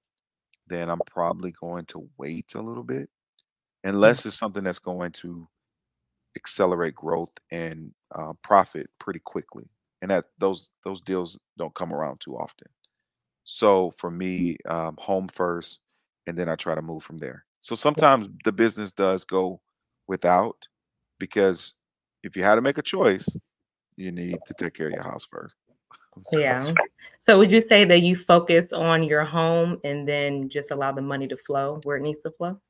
[0.68, 3.10] then I'm probably going to wait a little bit,
[3.90, 5.48] mm, unless it's something that's going to
[6.36, 9.68] accelerate growth and uh, profit pretty quickly.
[10.02, 12.68] And that those those deals don't come around too often.
[13.44, 15.80] So for me, um, home first,
[16.26, 17.44] and then I try to move from there.
[17.60, 19.60] So sometimes the business does go
[20.08, 20.56] without
[21.18, 21.74] because
[22.24, 23.28] if you had to make a choice,
[23.96, 25.56] you need to take care of your house first.
[26.32, 26.74] Yeah.
[27.18, 31.02] So would you say that you focus on your home and then just allow the
[31.02, 32.60] money to flow where it needs to flow?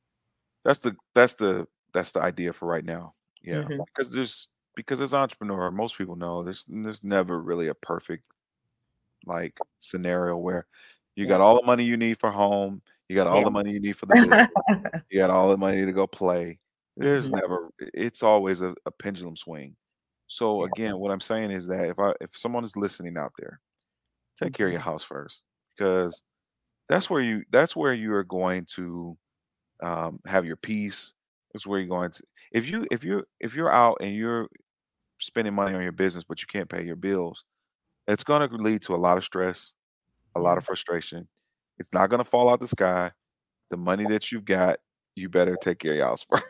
[0.64, 3.14] That's the that's the that's the idea for right now.
[3.42, 3.62] Yeah.
[3.62, 3.85] Mhm.
[3.87, 8.28] Because there's because as entrepreneur, most people know there's there's never really a perfect
[9.26, 10.66] like scenario where
[11.14, 13.44] you got all the money you need for home, you got all Yeah.
[13.44, 14.48] the money you need for the business,
[15.11, 16.59] you got all the money to go play.
[16.96, 17.40] There's Mhm.
[17.40, 19.76] never it's always a, a pendulum swing.
[20.33, 23.61] So again, what I'm saying is that if I if someone is listening out there,
[24.38, 24.75] take care of Mhm.
[24.75, 25.42] your house first
[25.77, 26.23] because
[26.88, 29.16] that's where you that's where you are going to
[29.83, 31.14] um, have your peace.
[31.55, 34.49] That's where you're going to if you if you if you're out and you're
[35.21, 37.45] spending money on your business but you can't pay your bills,
[38.09, 39.75] it's going to lead to a lot of stress,
[40.37, 41.29] a lot of frustration.
[41.79, 43.12] It's not going to fall out the sky.
[43.71, 44.79] The money that you've got,
[45.16, 46.45] you better take care of your house first.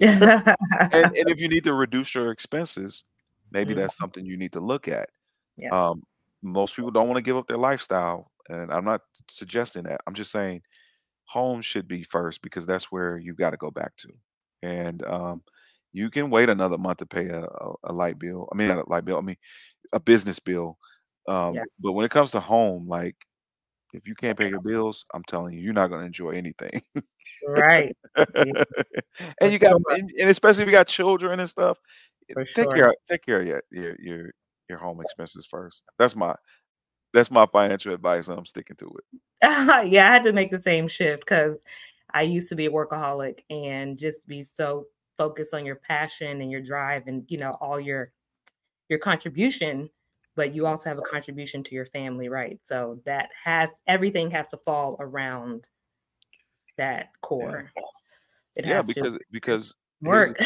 [0.92, 3.04] and and if you need to reduce your expenses,
[3.54, 3.76] maybe Mhm.
[3.78, 5.08] that's something you need to look at.
[5.56, 5.70] Yeah.
[5.70, 6.02] Um,
[6.42, 10.02] most people don't want to give up their lifestyle, and I'm not suggesting that.
[10.06, 10.60] I'm just saying
[11.24, 14.08] home should be first because that's where you've got to go back to.
[14.62, 15.42] And um,
[15.92, 18.46] you can wait another month to pay a, a, a light bill.
[18.52, 19.16] I mean, not a light bill.
[19.16, 19.38] I mean,
[19.92, 20.76] a business bill.
[21.28, 21.80] Um, Yes.
[21.82, 23.16] but when it comes to home, like
[23.94, 26.82] if you can't pay your bills, I'm telling you, you're not going to enjoy anything.
[27.48, 27.96] Right.
[29.40, 31.78] And you got, and, and especially if you got children and stuff,
[32.32, 32.74] For take sure.
[32.74, 34.30] care, take care of your your your,
[34.68, 35.82] your home expenses first.
[35.98, 36.34] That's my
[37.12, 39.04] that's my financial advice, and I'm sticking to it.
[39.92, 41.58] yeah, I had to make the same shift because
[42.12, 44.86] I used to be a workaholic and just be so
[45.18, 48.12] focused on your passion and your drive and you know all your
[48.88, 49.88] your contribution,
[50.34, 52.58] but you also have a contribution to your family, right?
[52.64, 55.66] So that has everything has to fall around
[56.76, 57.70] that core.
[58.56, 60.38] It Yeah, has to because because work.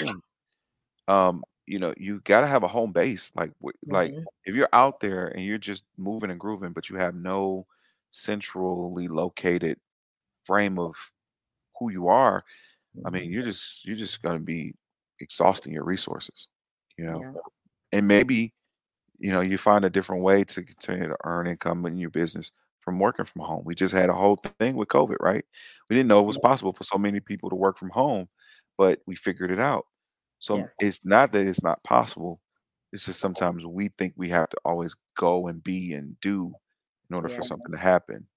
[1.07, 3.33] Um, you know, you got to have a home base.
[3.37, 6.97] Like wh- like if you're out there and you're just moving and grooving, but you
[6.97, 7.65] have no
[8.11, 9.81] centrally located
[10.47, 10.97] frame of
[11.79, 12.45] who you are,
[13.07, 13.33] I mean, Mhm.
[13.33, 14.75] you're just you're just going to be
[15.21, 16.49] exhausting your resources,
[16.99, 17.27] you know.
[17.27, 17.39] Yeah.
[17.93, 18.55] And maybe,
[19.19, 22.53] you know, you find a different way to continue to earn income in your business
[22.81, 23.65] from working from home.
[23.65, 25.45] We just had a whole thing with COVID, right?
[25.91, 28.29] We didn't know it was possible for so many people to work from home,
[28.79, 29.87] but we figured it out.
[30.39, 30.79] So Yes.
[30.79, 32.41] it's not that it's not possible.
[32.93, 36.57] It's just sometimes we think we have to always go and be and do
[37.11, 37.31] in order Yeah.
[37.31, 38.29] for something to happen.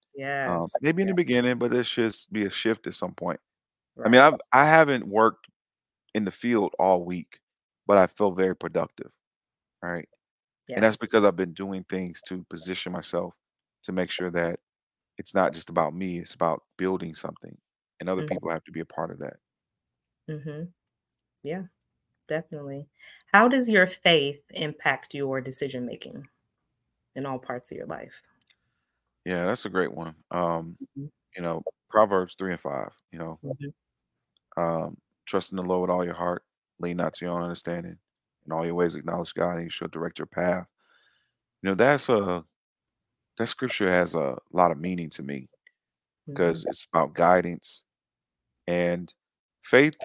[0.45, 1.09] Um, maybe in Yeah.
[1.09, 3.39] the beginning, but there should be a shift at some point.
[3.95, 4.07] Right.
[4.07, 5.47] I mean, I've I haven't worked
[6.13, 7.39] in the field all week,
[7.87, 9.11] but I feel very productive,
[9.83, 10.07] right?
[10.75, 13.35] And that's because I've been doing things to position myself
[13.83, 14.59] to make sure that
[15.17, 17.57] it's not just about me, it's about building something,
[17.99, 18.21] and other Mhm.
[18.23, 19.37] people have to be a part of that.
[20.29, 20.71] Mm-hmm.
[21.43, 21.65] Yeah,
[22.31, 22.89] definitely.
[23.27, 26.27] How does your faith impact your decision making
[27.15, 28.23] in all parts of your life?
[29.25, 30.15] Yeah, that's a great one.
[30.31, 31.09] Um, Mhm.
[31.35, 33.71] you know, Proverbs 3 and 5, you know, Mhm.
[34.57, 36.43] um, trust in the Lord with all your heart,
[36.79, 37.97] lean not to your own understanding,
[38.45, 40.67] in all your ways acknowledge God, and He shall direct your path.
[41.63, 42.45] You know, that's a
[43.37, 45.49] that scripture has a lot of meaning to me
[46.27, 46.35] Mhm.
[46.35, 47.83] because it's about guidance
[48.67, 49.13] and
[49.63, 49.95] faith.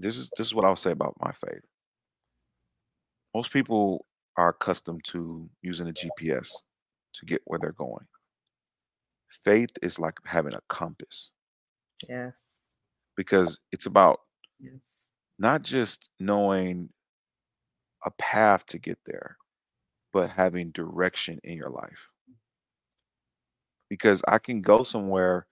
[0.00, 1.62] This is this is what I'll say about my faith.
[3.34, 6.62] Most people are accustomed to using a GPS
[7.14, 8.06] to get where they're going.
[9.44, 11.32] Faith is like having a compass
[12.08, 12.62] Yes.
[13.16, 14.20] because it's about
[14.58, 15.06] Yes.
[15.38, 16.90] not just knowing
[18.04, 19.38] a path to get there,
[20.12, 22.08] but having direction in your life.
[23.90, 25.46] Because I can go somewhere,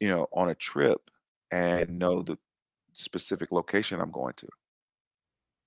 [0.00, 1.10] you know, on a trip
[1.50, 2.38] and know the
[2.94, 4.48] specific location I'm going to.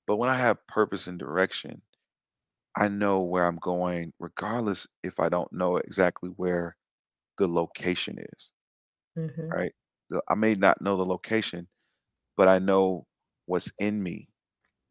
[0.08, 1.84] But when I have purpose and direction,
[2.76, 6.78] I know where I'm going, regardless if I don't know exactly where
[7.38, 8.52] the location is,
[9.16, 9.58] Mhm.
[9.58, 9.74] right?
[10.30, 11.68] I may not know the location,
[12.38, 13.08] but I know
[13.46, 14.30] what's in me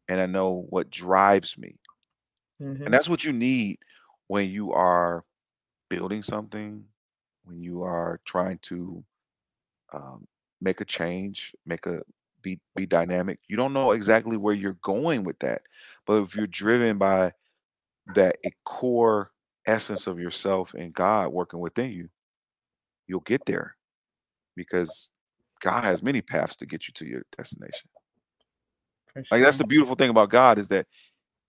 [0.09, 1.79] and I know what drives me.
[2.85, 2.93] And Mhm.
[2.93, 3.79] that's what you need
[4.27, 5.25] when you are
[5.89, 6.85] building something,
[7.43, 9.05] when you are trying to
[9.93, 10.27] um,
[10.61, 12.01] make a change, make a
[12.55, 13.39] be be dynamic.
[13.49, 15.63] You don't know exactly where you're going with that,
[16.05, 17.33] but if you're driven by
[18.07, 19.31] that core
[19.67, 22.09] essence of yourself and God working within you,
[23.07, 23.75] you'll get there
[24.55, 25.11] because
[25.61, 27.89] God has many paths to get you to your destination.
[29.13, 30.87] For Like that's the beautiful thing about God is that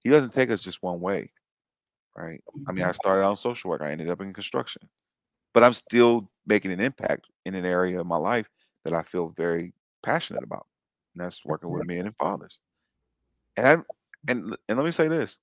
[0.04, 1.32] He doesn't take us just one way,
[2.16, 2.42] right?
[2.68, 2.94] I mean, I Mhm.
[2.94, 4.82] started out in social work, I ended up in construction,
[5.54, 8.48] but I'm still making an impact in an area of my life
[8.84, 10.66] that I feel very passionate about,
[11.18, 12.60] and that's working with men and fathers.
[13.56, 13.72] And I
[14.30, 15.38] and and let me say this.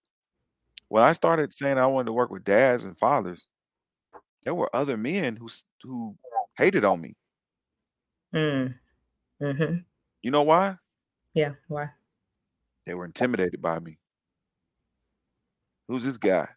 [0.88, 3.48] When I started saying I wanted to work with dads and fathers,
[4.44, 5.50] there were other men who
[5.84, 6.16] who
[6.58, 7.16] hated on me.
[8.34, 8.76] Mm.
[9.42, 9.76] Mm-hmm.
[10.22, 10.78] You know why?
[11.34, 11.90] Yeah, why?
[12.86, 13.98] They were intimidated by me.
[15.88, 16.48] Who's this guy?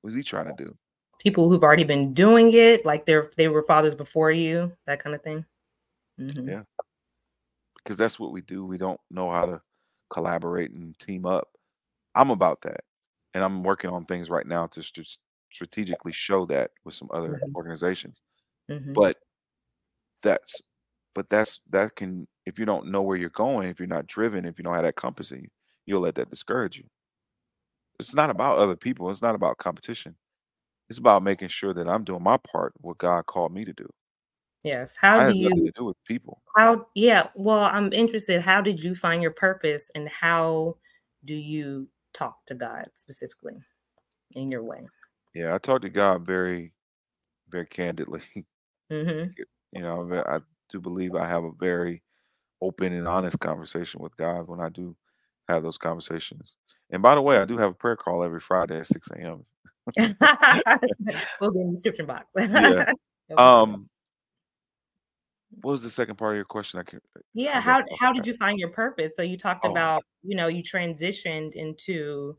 [0.00, 0.74] What's he trying to do?
[1.18, 5.14] People who've already been doing it, like they're they were fathers before you, that kind
[5.14, 5.44] of thing.
[6.18, 6.48] Mm-hmm.
[6.48, 6.62] Yeah,
[7.82, 8.64] because that's what we do.
[8.64, 9.60] We don't know how to
[10.10, 11.48] collaborate and team up.
[12.14, 12.84] I'm about that,
[13.34, 15.20] and I'm working on things right now to just
[15.50, 17.56] strategically show that with some other mm-hmm.
[17.56, 18.20] organizations.
[18.70, 18.92] Mm-hmm.
[18.92, 19.18] But
[20.22, 20.60] that's
[21.14, 24.44] but that's that can if you don't know where you're going, if you're not driven,
[24.44, 25.48] if you don't have that compass in you,
[25.86, 26.84] you'll let that discourage you.
[28.00, 29.10] It's not about other people.
[29.10, 30.16] It's not about competition.
[30.88, 33.88] It's about making sure that I'm doing my part, what God called me to do.
[34.64, 34.96] Yes.
[35.00, 36.40] How do you to do with people?
[36.56, 38.40] How yeah, well, I'm interested.
[38.40, 40.76] How did you find your purpose and how
[41.24, 43.54] do you talk to God specifically
[44.32, 44.86] in your way?
[45.34, 46.72] Yeah, I talk to God very,
[47.50, 48.22] very candidly.
[48.90, 49.30] Mm-hmm.
[49.72, 52.02] You know, I do believe I have a very
[52.60, 54.94] open and honest conversation with God when I do
[55.48, 56.56] have those conversations.
[56.90, 59.44] And by the way, I do have a prayer call every Friday at 6 a.m.
[61.40, 62.26] we'll be in the description box.
[62.36, 62.92] yeah.
[63.36, 63.88] Um,
[65.60, 66.80] what was the second part of your question?
[66.80, 67.02] I can't,
[67.34, 69.12] Yeah, how how did you find your purpose?
[69.16, 69.70] So you talked oh.
[69.70, 72.36] about, you know, you transitioned into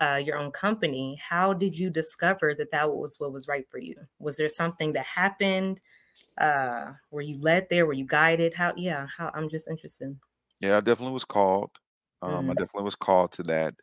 [0.00, 1.18] uh, your own company.
[1.20, 3.96] How did you discover that that was what was right for you?
[4.18, 5.80] Was there something that happened?
[6.40, 7.86] Uh, were you led there?
[7.86, 8.54] Were you guided?
[8.54, 8.72] How?
[8.76, 9.30] Yeah, how?
[9.34, 10.16] I'm just interested.
[10.60, 11.70] Yeah, I definitely was called.
[12.22, 12.50] Um, mm-hmm.
[12.50, 13.74] I definitely was called to that,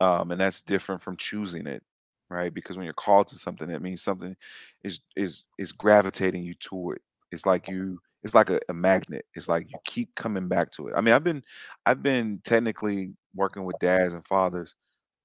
[0.00, 1.82] um, and that's different from choosing it,
[2.28, 2.52] right?
[2.52, 4.36] Because when you're called to something, that means something
[4.84, 7.02] is is is gravitating you to it.
[7.32, 9.24] It's like you it's like a, a, magnet.
[9.34, 10.94] It's like you keep coming back to it.
[10.96, 11.42] I mean, I've been
[11.86, 14.74] I've been technically working with dads and fathers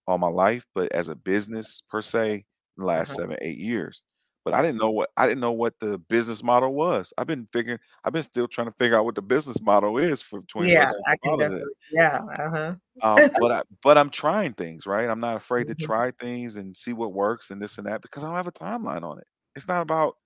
[0.08, 2.44] all my life, but as a business per se, in
[2.78, 3.22] the last uh-huh.
[3.22, 4.02] seven, eight years.
[4.46, 7.14] But I didn't know what I didn't know what the business model was.
[7.18, 10.22] I've been figuring I've been still trying to figure out what the business model is
[10.22, 11.72] for 20 yeah, I can definitely.
[11.94, 12.76] yeah, uh-huh.
[13.02, 15.10] um, but I but I'm trying things, right?
[15.10, 15.80] I'm not afraid mm-hmm.
[15.80, 18.48] to try things and see what works and this and that because I don't have
[18.48, 19.28] a timeline on it.
[19.56, 20.18] It's not about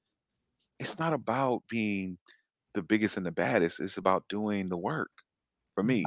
[0.79, 2.17] it's not about being
[2.77, 3.79] the biggest and the baddest.
[3.79, 5.09] It's about doing the work
[5.73, 6.05] for me.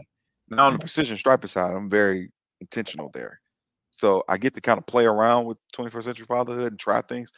[0.49, 3.41] Now on the precision striper side, I'm very intentional there.
[3.91, 7.33] So I get to kind of play around with 21st century fatherhood and try things.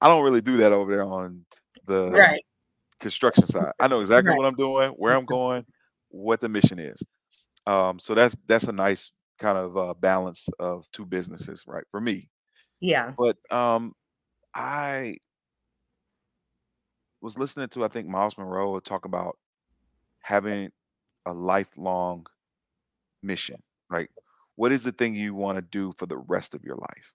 [0.00, 1.44] I don't really do that over there on
[1.86, 2.42] the right.
[3.00, 3.72] construction side.
[3.80, 4.38] I know exactly right.
[4.38, 5.64] what I'm doing, where I'm going,
[6.08, 7.02] what the mission is.
[7.66, 9.10] Um, so that's that's a nice
[9.40, 11.84] kind of uh, balance of two businesses, right?
[11.90, 12.28] For me.
[12.80, 13.12] Yeah.
[13.18, 13.94] But um,
[14.54, 15.16] I
[17.20, 19.38] was listening to I think Myles Munroe talk about
[20.20, 20.70] having
[21.24, 22.26] a lifelong
[23.22, 23.62] mission.
[23.88, 24.08] Right?
[24.56, 27.14] What is the thing you want to do for the rest of your life?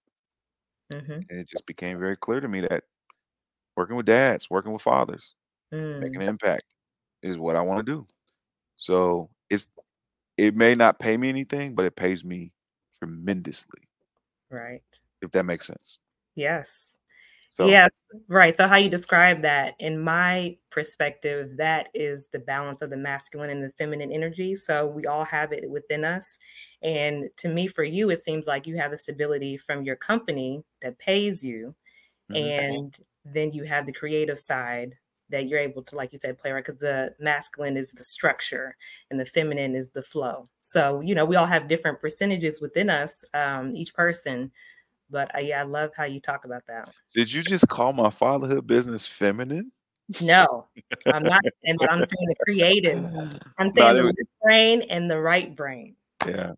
[0.93, 1.11] Mm-hmm.
[1.11, 2.83] And it just became very clear to me that
[3.75, 5.35] working with dads, working with fathers,
[5.73, 5.99] mm.
[5.99, 6.63] making an impact
[7.23, 8.07] is what I want to do.
[8.75, 9.67] So it's
[10.37, 12.51] it may not pay me anything, but it pays me
[12.97, 13.81] tremendously.
[14.49, 14.81] Right.
[15.21, 15.97] If that makes sense.
[16.35, 16.95] Yes.
[17.53, 18.55] So, yes, right.
[18.55, 23.49] So, how you describe that, in my perspective, that is the balance of the masculine
[23.49, 24.55] and the feminine energy.
[24.55, 26.37] So, we all have it within us.
[26.81, 30.63] And to me, for you, it seems like you have the stability from your company
[30.81, 31.75] that pays you.
[32.31, 32.37] Mm-hmm.
[32.37, 34.95] And then you have the creative side
[35.29, 38.75] that you're able to, like you said, play right because the masculine is the structure
[39.09, 40.47] and the feminine is the flow.
[40.61, 44.51] So, you know, we all have different percentages within us, um, each person
[45.11, 46.89] but uh, yeah, I love how you talk about that.
[47.13, 49.71] Did you just call my fatherhood business feminine?
[50.19, 50.67] No,
[51.05, 51.41] I'm not.
[51.63, 53.03] and I'm saying the creative.
[53.57, 55.95] I'm saying the was, brain and the right brain.
[56.27, 56.53] Yeah,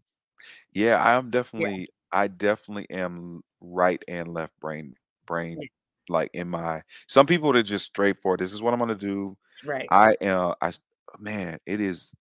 [0.74, 1.02] yeah.
[1.04, 1.82] I'm definitely.
[1.82, 1.86] Yeah.
[2.12, 4.96] I definitely am right and left brain.
[5.26, 5.68] Brain, yeah.
[6.10, 6.84] like in my.
[7.08, 8.40] Some people are just straightforward.
[8.40, 9.38] This is what I'm going to do.
[9.66, 9.88] Right.
[9.92, 10.54] I am.
[10.62, 10.74] I
[11.20, 12.12] man, it is.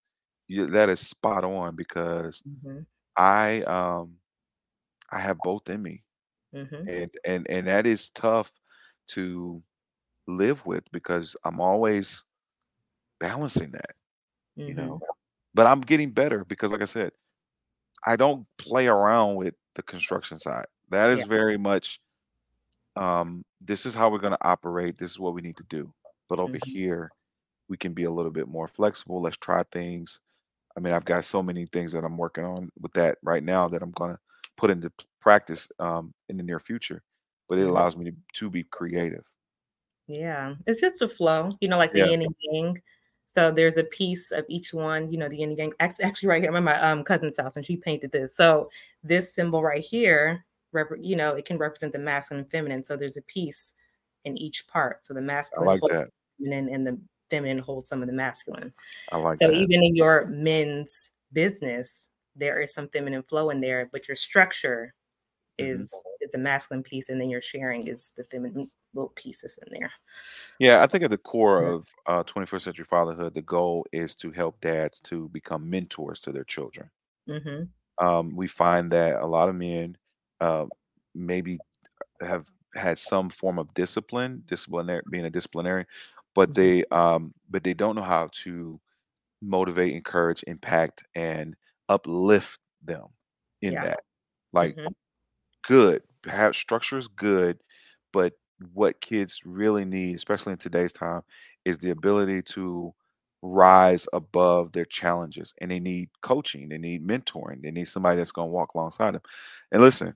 [0.49, 2.81] That is spot on because mm-hmm.
[3.17, 4.17] I um
[5.11, 6.03] I have both in me.
[6.55, 6.89] Mm-hmm.
[6.89, 8.53] And and and that is tough
[9.09, 9.63] to
[10.27, 12.25] live with because I'm always
[13.21, 13.95] balancing that,
[14.59, 14.69] mm-hmm.
[14.69, 15.01] you know.
[15.55, 17.13] But I'm getting better because like I said,
[18.07, 20.67] I don't play around with the construction side.
[20.91, 21.27] That is yeah.
[21.27, 22.01] very much
[22.97, 24.99] um this is how we're going to operate.
[24.99, 25.93] This is what we need to do.
[26.29, 26.71] But over mm-hmm.
[26.71, 27.11] here,
[27.69, 29.23] we can be a little bit more flexible.
[29.23, 30.21] Let's try things.
[30.77, 33.69] I mean, I've got so many things that I'm working on with that right now
[33.69, 34.19] that I'm going to
[34.57, 34.91] put into
[35.21, 37.03] practice um, in the near future.
[37.49, 37.71] But it mm-hmm.
[37.71, 39.25] allows me to, to be creative.
[40.07, 42.07] Yeah, it's just a flow, you know, like the yeah.
[42.07, 42.83] yin and yang.
[43.35, 45.73] So there's a piece of each one, you know, the yin and yang.
[45.81, 48.37] Actually, right here, I'm at my um, cousin's house, and she painted this.
[48.37, 48.71] So
[49.03, 50.45] this symbol right here,
[51.01, 52.85] you know, it can represent the masculine and feminine.
[52.85, 53.75] So there's a piece
[54.25, 55.05] in each part.
[55.05, 56.11] So the masculine I like that.
[56.39, 56.99] feminine, and the
[57.31, 58.73] feminine holds some of the masculine.
[59.11, 59.55] I like so that.
[59.55, 64.95] even in your men's business, there is some feminine flow in there, but your structure
[65.59, 66.25] is, mm-hmm.
[66.25, 69.91] is the masculine piece, and then your sharing is the feminine little pieces in there.
[70.59, 74.31] Yeah, I think at the core of uh, 21st century fatherhood, the goal is to
[74.31, 76.91] help dads to become mentors to their children.
[77.29, 78.05] Mm-hmm.
[78.05, 79.97] Um, we find that a lot of men
[80.41, 80.67] uh,
[81.15, 81.59] maybe
[82.21, 85.87] have had some form of discipline, disciplinary, being a disciplinarian,
[86.35, 86.63] but mm-hmm.
[86.63, 88.81] they um, but they don't know how to
[89.41, 91.55] motivate, encourage, impact, and
[91.89, 93.07] uplift them
[93.61, 93.85] in yeah.
[93.85, 94.01] that.
[94.53, 94.89] Like, mm-hmm.
[95.67, 97.59] good, have structure is good,
[98.13, 98.35] but
[98.73, 101.23] what kids really need, especially in today's time,
[101.65, 102.95] is the ability to
[103.43, 105.53] rise above their challenges.
[105.61, 109.15] And they need coaching, they need mentoring, they need somebody that's going to walk alongside
[109.15, 109.23] them.
[109.73, 110.15] And listen,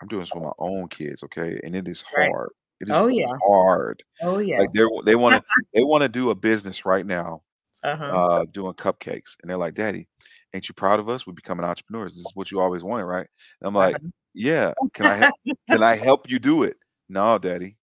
[0.00, 1.60] I'm doing this with my own kids, okay?
[1.64, 2.30] And it is right.
[2.30, 2.50] hard.
[2.80, 4.02] It is oh yeah, hard.
[4.22, 4.60] Oh yeah.
[4.60, 5.42] Like they they want to
[5.74, 7.42] they want to do a business right now,
[7.82, 8.04] uh-huh.
[8.04, 10.06] uh, doing cupcakes, and they're like, "Daddy,
[10.54, 11.26] ain't you proud of us?
[11.26, 12.14] We're becoming entrepreneurs.
[12.14, 13.26] This is what you always wanted, right?"
[13.60, 14.08] And I'm like, uh-huh.
[14.34, 14.72] "Yeah.
[14.94, 15.34] Can I help,
[15.70, 16.76] can I help you do it?"
[17.08, 17.76] No, Daddy.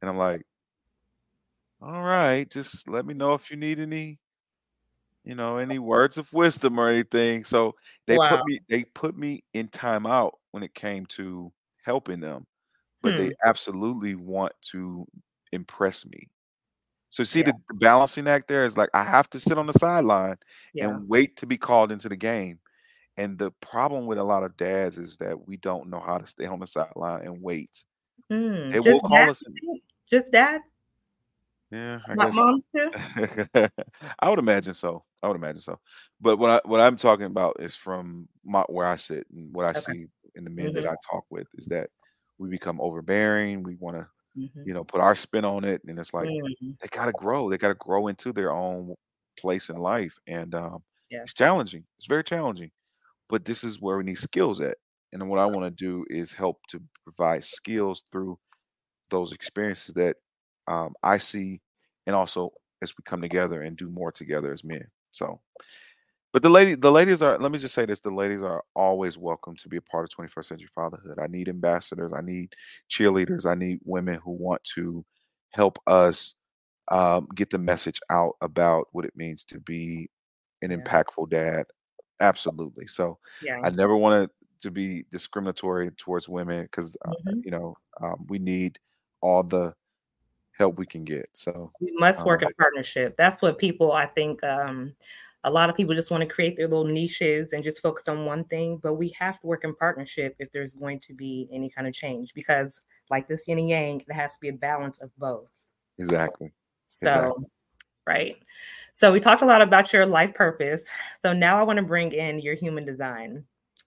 [0.00, 0.44] And I'm like,
[1.80, 4.18] all right, just let me know if you need any,
[5.24, 7.44] you know, any words of wisdom or anything.
[7.44, 7.74] So
[8.06, 8.36] they wow.
[8.36, 11.52] put me they put me in timeout when it came to
[11.84, 12.46] helping them,
[13.02, 13.18] but hmm.
[13.18, 15.06] they absolutely want to
[15.52, 16.28] impress me.
[17.16, 17.52] So see Yeah.
[17.52, 20.36] the balancing act there is like I have to sit on the sideline
[20.74, 20.98] Yeah.
[20.98, 22.58] and wait to be called into the game.
[23.16, 26.26] And the problem with a lot of dads is that we don't know how to
[26.26, 27.84] stay on the sideline and wait.
[28.30, 29.80] Mm, They will call us in.
[30.10, 30.64] Just dads?
[31.70, 32.34] Yeah, I Not guess.
[32.34, 32.90] moms too?
[34.20, 35.04] I would imagine so.
[35.22, 35.78] I would imagine so.
[36.20, 39.66] But what I what I'm talking about is from my where I sit and what
[39.66, 39.94] I Okay.
[39.94, 41.90] see in the men that hmm I talk with is that
[42.38, 43.62] we become overbearing.
[43.62, 44.06] We want to,
[44.36, 47.50] hmm you know, put our spin on it, and it's like hmm they gotta grow.
[47.50, 48.94] They gotta grow into their own
[49.38, 50.82] place in life, and um,
[51.24, 51.86] it's challenging.
[51.98, 52.70] It's very challenging.
[53.28, 54.78] But this is where we need skills at,
[55.12, 58.38] and what I want to do is help to provide skills through
[59.10, 60.16] those experiences that
[60.66, 61.60] um, I see,
[62.06, 62.50] and also
[62.82, 64.86] as we come together and do more together as men.
[65.12, 65.40] So,
[66.36, 67.38] but the lady, the ladies are.
[67.38, 70.10] Let me just say this: the ladies are always welcome to be a part of
[70.10, 71.18] 21st Century Fatherhood.
[71.18, 72.12] I need ambassadors.
[72.12, 72.54] I need
[72.90, 73.46] cheerleaders.
[73.46, 75.02] I need women who want to
[75.52, 76.34] help us
[76.88, 80.10] um, get the message out about what it means to be
[80.60, 81.64] an impactful dad.
[82.20, 82.86] Absolutely.
[82.86, 83.58] So Yeah.
[83.64, 84.28] I never wanted
[84.60, 88.78] to be discriminatory towards women because uh, hmm you know um, we need
[89.22, 89.72] all the
[90.52, 91.30] help we can get.
[91.32, 93.14] So We must work um, in partnership.
[93.16, 94.94] That's what people, I think, um,
[95.46, 98.26] a lot of people just want to create their little niches and just focus on
[98.26, 101.70] one thing, but we have to work in partnership if there's going to be any
[101.70, 105.00] kind of change because, like this yin and yang, there has to be a balance
[105.00, 105.48] of both.
[105.98, 106.52] exactly,
[106.90, 107.30] exactly.
[107.30, 107.48] So,
[108.08, 108.36] right.
[108.92, 110.82] So, we talked a lot about your life purpose.
[111.22, 113.44] So, now I want to bring in your human design.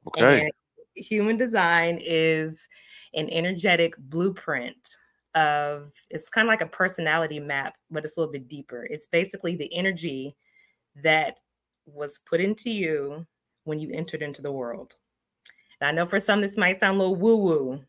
[0.07, 0.43] Okay.
[0.43, 0.51] And
[0.95, 2.69] human design is
[3.13, 4.95] an energetic blueprint
[5.35, 8.87] of it's kind of like a personality map, but it's a little bit deeper.
[8.89, 10.37] It's basically the energy
[11.03, 11.35] that
[11.93, 13.25] was put into you
[13.63, 14.95] when you entered into the world.
[15.81, 17.81] And I know for some this might sound a little woo-woo,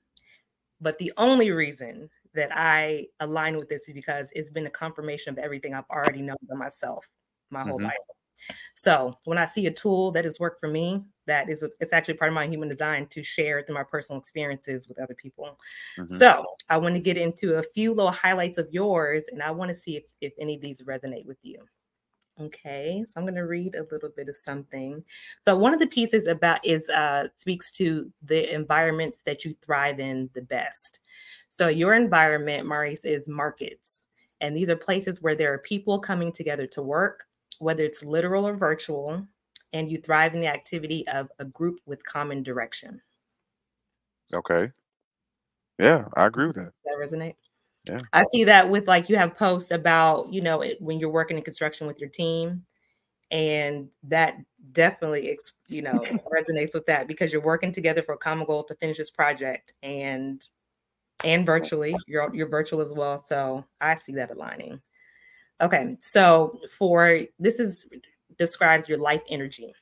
[0.81, 5.31] but the only reason that I align with this is because it's been a confirmation
[5.33, 7.09] of everything I've already known about myself
[7.51, 7.95] my whole hmm life.
[8.75, 11.93] So when I see a tool that has worked for me, that is a, it's
[11.93, 15.59] actually part of my human design to share through my personal experiences with other people.
[15.97, 19.51] hmm So I want to get into a few little highlights of yours, and I
[19.51, 21.59] want to see if, if any of these resonate with you.
[22.41, 25.05] Okay, so I'm going to read a little bit of something.
[25.45, 30.01] So one of the pieces about is uh, speaks to the environments that you thrive
[30.01, 31.01] in the best.
[31.49, 34.01] So your environment, Maurice, is markets,
[34.41, 37.27] and these are places where there are people coming together to work,
[37.59, 39.27] whether it's literal or virtual,
[39.73, 43.03] and you thrive in the activity of a group with common direction.
[44.33, 44.71] Okay.
[45.79, 46.73] Yeah, I agree with that.
[46.85, 47.35] Does that resonate?
[47.89, 47.99] Yeah.
[48.13, 51.39] I see that with like you have posts about, you know, it, when you're working
[51.39, 52.65] in construction with your team.
[53.33, 54.35] And that
[54.73, 55.93] definitely, you know,
[56.33, 59.73] resonates with that because you're working together for a common goal to finish this project
[59.83, 60.43] and
[61.25, 63.23] and virtually, you're you're virtual as well.
[63.27, 64.81] So I see that aligning.
[65.61, 67.87] Okay, so for this is
[68.39, 69.75] describes your life energy.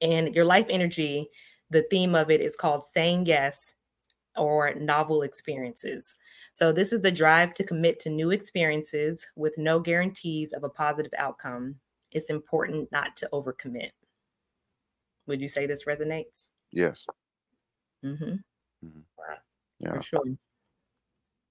[0.00, 1.28] And your life energy,
[1.70, 3.74] the theme of it is called saying yes
[4.36, 6.14] or novel experiences.
[6.54, 10.68] So, this is the drive to commit to new experiences with no guarantees of a
[10.68, 11.74] positive outcome.
[12.12, 13.90] It's important not to overcommit.
[15.26, 16.50] Would you say this resonates?
[16.70, 17.04] Yes.
[18.04, 18.24] Mm-hmm.
[18.24, 19.00] mm-hmm.
[19.80, 19.94] Yeah.
[19.94, 20.22] For sure.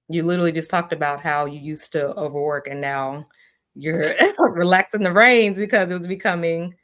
[0.08, 3.28] You literally just talked about how you used to overwork and now
[3.76, 6.76] you're relaxing the reins because it was becoming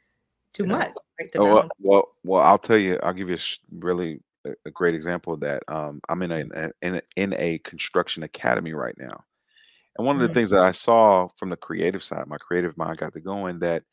[0.52, 0.76] too yeah.
[0.76, 0.92] much.
[1.36, 3.38] Oh, well, well, well, I'll tell you, I'll give you a
[3.78, 5.62] really a great example of that.
[5.68, 9.24] Um, I'm in a, in a in a construction academy right now,
[9.96, 10.34] and one of the mm-hmm.
[10.34, 13.84] things that I saw from the creative side, my creative mind got to going that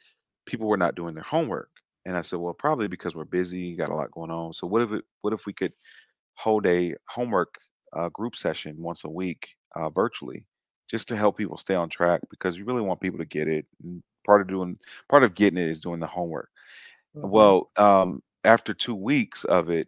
[0.45, 1.69] people were not doing their homework,
[2.05, 4.53] and I said, well, probably because we're busy, got a lot going on.
[4.53, 5.73] So what if it, what if we could
[6.35, 7.55] hold a homework
[7.93, 10.45] uh, group session once a week uh, virtually,
[10.89, 13.65] just to help people stay on track because you really want people to get it.
[13.83, 14.77] And part of doing
[15.09, 16.49] part of getting it is doing the homework.
[17.15, 17.29] Mm-hmm.
[17.29, 19.87] Well, um, after two weeks of it,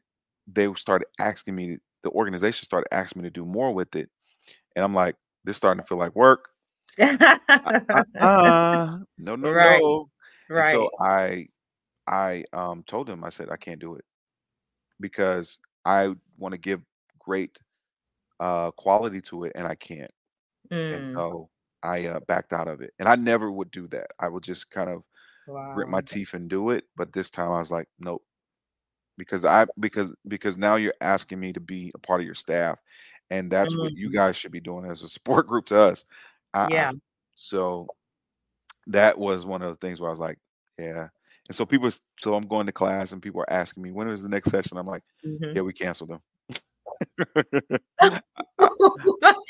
[0.52, 1.78] they started asking me.
[2.02, 4.10] The organization started asking me to do more with it,
[4.76, 6.50] and I'm like, this starting to feel like work.
[7.00, 7.38] uh,
[9.18, 9.80] no, no, right.
[9.82, 10.10] no.
[10.50, 10.70] Right.
[10.70, 11.48] And so I,
[12.08, 14.06] I um, told him, I said, I can't do it
[15.00, 16.82] because I want to give
[17.20, 17.58] great
[18.40, 20.12] uh, quality to it, and I can't.
[20.72, 21.18] And mm.
[21.18, 21.50] so
[21.84, 22.94] I uh, backed out of it.
[23.00, 24.08] And I never would do that.
[24.20, 25.04] I would just kind of
[25.74, 26.86] grit my teeth and do it.
[26.96, 28.24] But this time I was like, nope.
[29.20, 32.80] Because I because because now you're asking me to be a part of your staff.
[33.30, 34.16] And that's what you mm-hmm.
[34.16, 36.04] guys should be doing as a support group to us.
[36.52, 36.90] I, Yeah.
[36.90, 37.00] I,
[37.36, 37.88] so
[38.88, 40.40] that was one of the things where I was like,
[40.80, 41.10] yeah.
[41.48, 41.92] And so people,
[42.22, 44.78] so I'm going to class and people are asking me when is the next session.
[44.78, 46.22] I'm like, hmm yeah, we canceled them.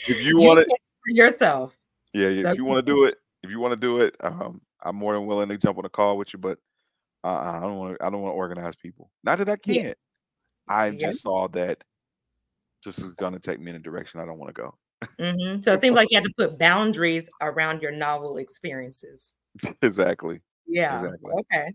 [0.07, 0.75] if you want to
[1.07, 1.77] yourself.
[2.13, 4.95] Yeah, if you want to do it, if you want to do it, um, I'm
[4.95, 6.39] more than willing to jump on a call with you.
[6.39, 6.57] But
[7.23, 8.05] uh, I don't want to.
[8.05, 9.11] I don't want to organize people.
[9.23, 9.87] Not that I can't.
[9.87, 9.93] Yeah.
[10.67, 11.07] I yeah.
[11.07, 11.83] just saw that
[12.85, 14.75] this is going to take me in a direction I don't want to go.
[15.19, 15.61] Mm-hmm.
[15.61, 19.33] So it seems like you had to put boundaries around your novel experiences.
[19.81, 20.41] exactly.
[20.67, 20.99] Yeah.
[20.99, 21.31] Exactly.
[21.39, 21.73] Okay.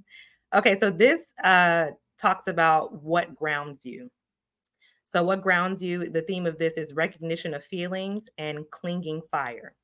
[0.54, 0.78] Okay.
[0.80, 1.88] So this uh,
[2.18, 4.10] talks about what grounds you.
[5.14, 6.10] So, what grounds you?
[6.10, 9.74] The theme of this is recognition of feelings and clinging fire.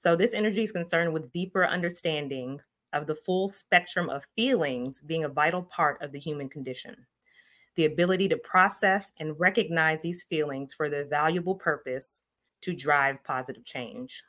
[0.00, 2.60] So, this energy is concerned with deeper understanding
[2.92, 6.96] of the full spectrum of feelings being a vital part of the human condition.
[7.76, 12.22] The ability to process and recognize these feelings for their valuable purpose
[12.62, 14.22] to drive positive change.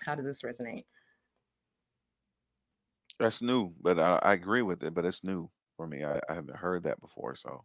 [0.00, 0.84] How does this resonate?
[3.18, 6.04] That's new, but I, I agree with it, but it's new for me.
[6.04, 7.34] I, I haven't heard that before.
[7.36, 7.64] So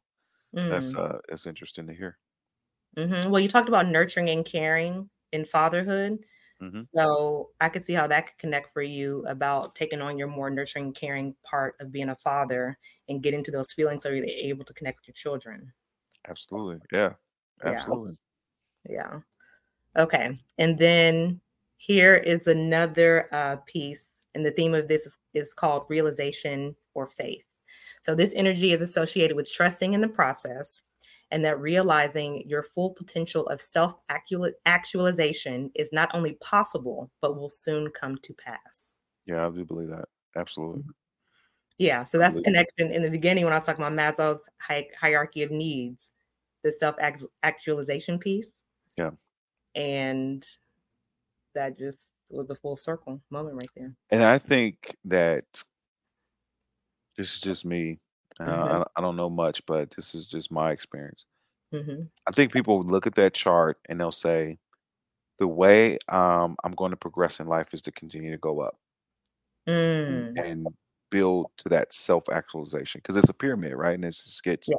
[0.53, 0.99] that's mm.
[0.99, 2.17] uh that's interesting to hear.
[2.97, 3.29] Mm-hmm.
[3.29, 6.19] Well, you talked about nurturing and caring in fatherhood.
[6.59, 10.27] Hmm So I could see how that could connect for you about taking on your
[10.27, 14.25] more nurturing, caring part of being a father and getting to those feelings so you're
[14.25, 15.71] able to connect with your children.
[16.27, 16.79] Absolutely.
[16.91, 17.13] Yeah.
[17.63, 17.69] Yeah.
[17.71, 18.17] Absolutely.
[18.89, 19.19] Yeah.
[19.97, 20.37] Okay.
[20.57, 21.41] And then
[21.77, 24.05] here is another uh, piece,
[24.35, 27.43] and the theme of this is, is called realization or faith.
[28.01, 30.81] So this energy is associated with trusting in the process
[31.31, 33.93] and that realizing your full potential of self
[34.65, 38.97] actualization is not only possible, but will soon come to pass.
[39.25, 40.05] Yeah, I do believe that.
[40.35, 40.81] Absolutely.
[40.81, 40.91] Mm-hmm.
[41.77, 44.89] Yeah, so that's the connection in the beginning when I was talking about Maslow's hi-
[44.99, 46.11] hierarchy of needs,
[46.61, 46.95] the self
[47.41, 48.51] actualization piece.
[48.97, 49.11] Yeah.
[49.75, 50.45] And
[51.55, 53.95] that just was a full circle moment right there.
[54.09, 55.45] And I think that
[57.17, 57.99] this is just me.
[58.39, 58.81] Uh, mm-hmm.
[58.81, 61.25] I, I, don't know much, but this is just my experience.
[61.73, 62.03] Mm-hmm.
[62.27, 64.57] I think people look at that chart and they'll say,
[65.39, 68.75] the way um, I'm going to progress in life is to continue to go up
[69.67, 70.37] mm.
[70.37, 70.67] and
[71.09, 73.95] build to that self actualization because it's a pyramid, right?
[73.95, 74.65] And it's a sketch.
[74.67, 74.75] Yeah.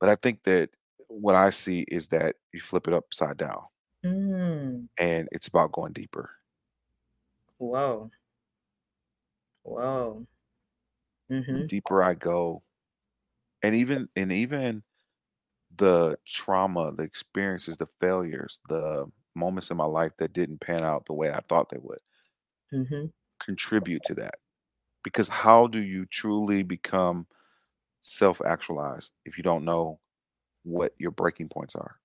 [0.00, 0.70] But I think that
[1.08, 3.62] what I see is that you flip it upside down
[4.04, 4.86] mm.
[4.98, 6.30] and it's about going deeper.
[7.58, 8.10] Whoa.
[9.62, 10.26] Whoa.
[11.30, 11.54] Mm-hmm.
[11.54, 12.62] The deeper I go,
[13.62, 14.82] and even and even
[15.76, 21.06] the trauma, the experiences, the failures, the moments in my life that didn't pan out
[21.06, 22.00] the way I thought they would,
[22.72, 23.06] mm-hmm.
[23.40, 24.36] contribute to that.
[25.04, 27.26] Because how do you truly become
[28.00, 30.00] self-actualized if you don't know
[30.64, 32.00] what your breaking points are?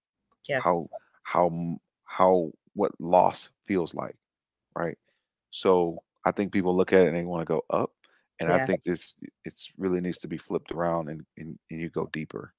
[0.47, 0.62] Yes.
[0.64, 0.88] How
[1.24, 4.18] how how what loss feels like,
[4.76, 4.97] right?
[5.51, 7.91] So I think people look at it and they want to go up
[8.40, 8.56] and yeah.
[8.56, 9.14] I think this
[9.46, 12.54] it's really needs to be flipped around and, and, and you go deeper.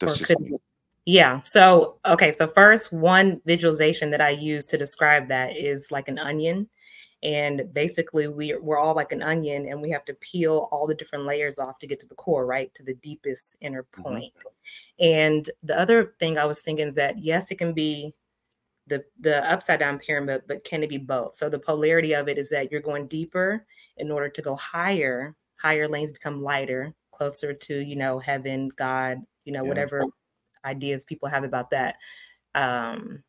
[0.00, 0.56] That's just me.
[1.04, 1.42] yeah.
[1.42, 6.18] So okay, so first one visualization that I use to describe that is like an
[6.18, 6.68] onion.
[7.22, 10.94] And basically, we, we're all like an onion and we have to peel all the
[10.94, 12.72] different layers off to get to the core, right?
[12.74, 14.02] To the deepest inner mm-hmm.
[14.02, 14.34] point.
[14.34, 15.04] Mm-hmm.
[15.04, 18.14] And the other thing I was thinking is that, yes, it can be
[18.86, 21.36] the the upside down pyramid but can it be both?
[21.36, 23.64] So the polarity of it is that you're going deeper
[23.96, 29.22] in order to go higher higher lanes become lighter closer to you know heaven god
[29.44, 29.68] you know yeah.
[29.68, 30.04] whatever
[30.64, 31.96] ideas people have about that.
[32.54, 33.22] Um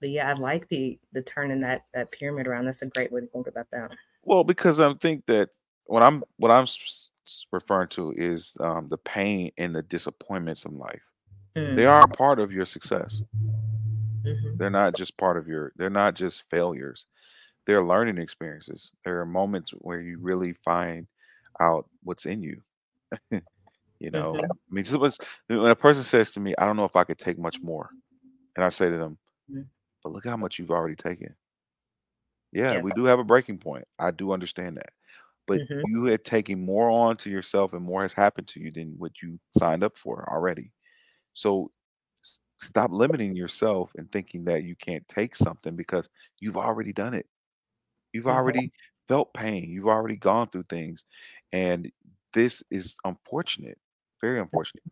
[0.00, 2.66] but yeah i like the the turning that that pyramid around.
[2.66, 3.92] That's a great way to think about that.
[4.22, 5.50] Well because i think that
[5.86, 6.66] what i'm what i'm
[7.52, 11.02] referring to is um the pain and the disappointments in life.
[11.56, 11.76] Mm.
[11.76, 13.22] they are part of your success
[14.24, 14.56] Mm-hmm.
[14.56, 17.06] They're not just part of your, they're not just failures.
[17.66, 18.92] They're learning experiences.
[19.04, 21.06] There are moments where you really find
[21.60, 22.62] out what's in you.
[23.30, 24.44] you know, mm-hmm.
[24.44, 27.18] I mean, just when a person says to me, I don't know if I could
[27.18, 27.90] take much more.
[28.56, 29.18] And I say to them,
[29.50, 29.62] mm-hmm.
[30.02, 31.34] but look how much you've already taken.
[32.52, 32.82] Yeah, yes.
[32.84, 33.86] we do have a breaking point.
[33.98, 34.90] I do understand that.
[35.46, 35.80] But mm-hmm.
[35.88, 39.12] you had taken more on to yourself and more has happened to you than what
[39.22, 40.70] you signed up for already.
[41.34, 41.70] So
[42.64, 46.08] stop limiting yourself and thinking that you can't take something because
[46.40, 47.26] you've already done it.
[48.12, 48.36] You've mm-hmm.
[48.36, 48.72] already
[49.08, 49.70] felt pain.
[49.70, 51.04] You've already gone through things.
[51.52, 51.90] And
[52.32, 53.78] this is unfortunate,
[54.20, 54.84] very unfortunate.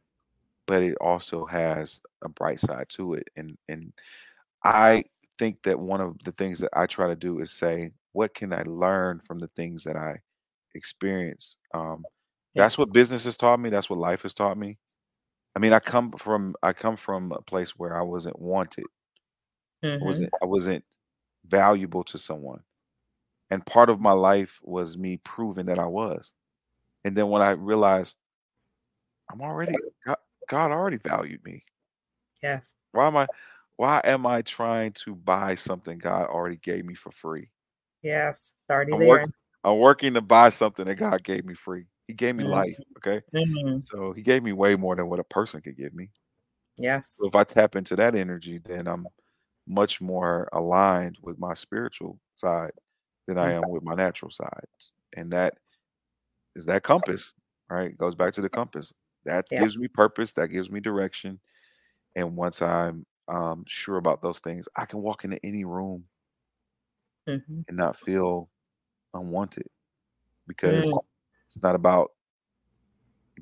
[0.66, 3.28] But it also has a bright side to it.
[3.36, 3.92] And and
[4.64, 5.04] I
[5.38, 8.52] think that one of the things that I try to do is say, what can
[8.52, 10.20] I learn from the things that I
[10.74, 11.56] experience?
[11.74, 12.04] Um,
[12.54, 13.70] that's what business has taught me.
[13.70, 14.78] That's what life has taught me.
[15.57, 18.88] I mean, I come from I come from a place where I wasn't wanted.
[20.00, 20.05] I Mm-hmm.
[20.05, 20.84] wasn't I wasn't
[21.46, 22.62] valuable to someone.
[23.50, 26.32] And part of my life was me proving that I was.
[27.05, 28.16] And then when I realized
[29.30, 30.16] I'm already God,
[30.48, 31.64] God already valued me.
[32.42, 32.76] Yes.
[32.92, 33.28] Why am I
[33.76, 37.50] why am I trying to buy something God already gave me for free?
[38.03, 38.55] Yes.
[38.59, 39.26] It's already I'm there.
[39.26, 39.32] working
[39.64, 41.86] I'm working to buy something that God gave me free.
[42.12, 42.74] He gave me life.
[42.74, 43.08] Mm-hmm.
[43.08, 43.22] Okay.
[43.34, 43.78] Mm-hmm.
[43.84, 46.10] So he gave me way more than what a person could give me.
[46.76, 47.16] Yes.
[47.18, 49.06] So if I tap into that energy, then I'm
[49.66, 52.72] much more aligned with my spiritual side
[53.26, 54.66] than I am with my natural side.
[55.16, 55.54] And that
[56.54, 57.32] is that compass,
[57.70, 57.92] right?
[57.92, 58.92] It goes back to the compass.
[59.24, 59.60] That yeah.
[59.60, 61.40] gives me purpose, that gives me direction.
[62.14, 66.04] And once I'm um, sure about those things, I can walk into any room
[67.26, 67.60] mm-hmm.
[67.66, 68.50] and not feel
[69.14, 69.68] unwanted
[70.46, 70.98] because mm.
[71.55, 72.12] It's not about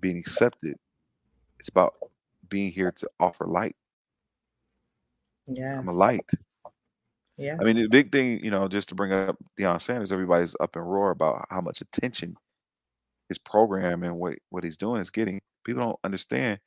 [0.00, 0.74] being accepted.
[1.60, 1.94] It's about
[2.48, 3.76] being here to offer light.
[5.46, 5.78] Yeah.
[5.78, 6.28] I'm a light.
[7.36, 7.56] Yeah.
[7.60, 10.74] I mean, the big thing, you know, just to bring up Deion Sanders, everybody's up
[10.74, 12.34] in roar about how much attention
[13.28, 15.40] his program and what, what he's doing is getting.
[15.64, 16.58] People don't understand.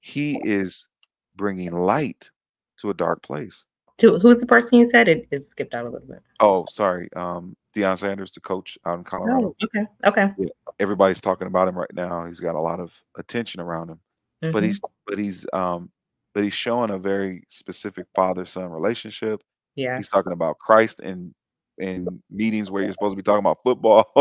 [0.00, 0.86] He is
[1.34, 2.30] bringing light
[2.78, 3.64] to a dark place.
[3.98, 5.08] To, who's the person you said?
[5.08, 6.22] It, it skipped out a little bit.
[6.38, 7.08] Oh, sorry.
[7.16, 9.54] Um, Deion Sanders, the coach out in Colorado.
[9.60, 9.86] Oh, okay.
[10.04, 10.32] Okay.
[10.38, 10.48] Yeah,
[10.78, 12.26] everybody's talking about him right now.
[12.26, 14.00] He's got a lot of attention around him.
[14.42, 14.52] Mm-hmm.
[14.52, 15.90] But he's but he's um
[16.34, 19.42] but he's showing a very specific father-son relationship.
[19.76, 19.96] Yeah.
[19.96, 21.34] He's talking about Christ in
[21.78, 24.12] in meetings where you're supposed to be talking about football.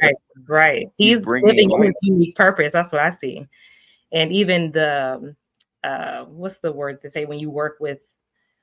[0.00, 0.14] right,
[0.48, 0.86] right.
[0.96, 2.72] He's, he's living his unique purpose.
[2.72, 3.46] That's what I see.
[4.12, 5.34] And even the
[5.84, 7.98] uh what's the word to say when you work with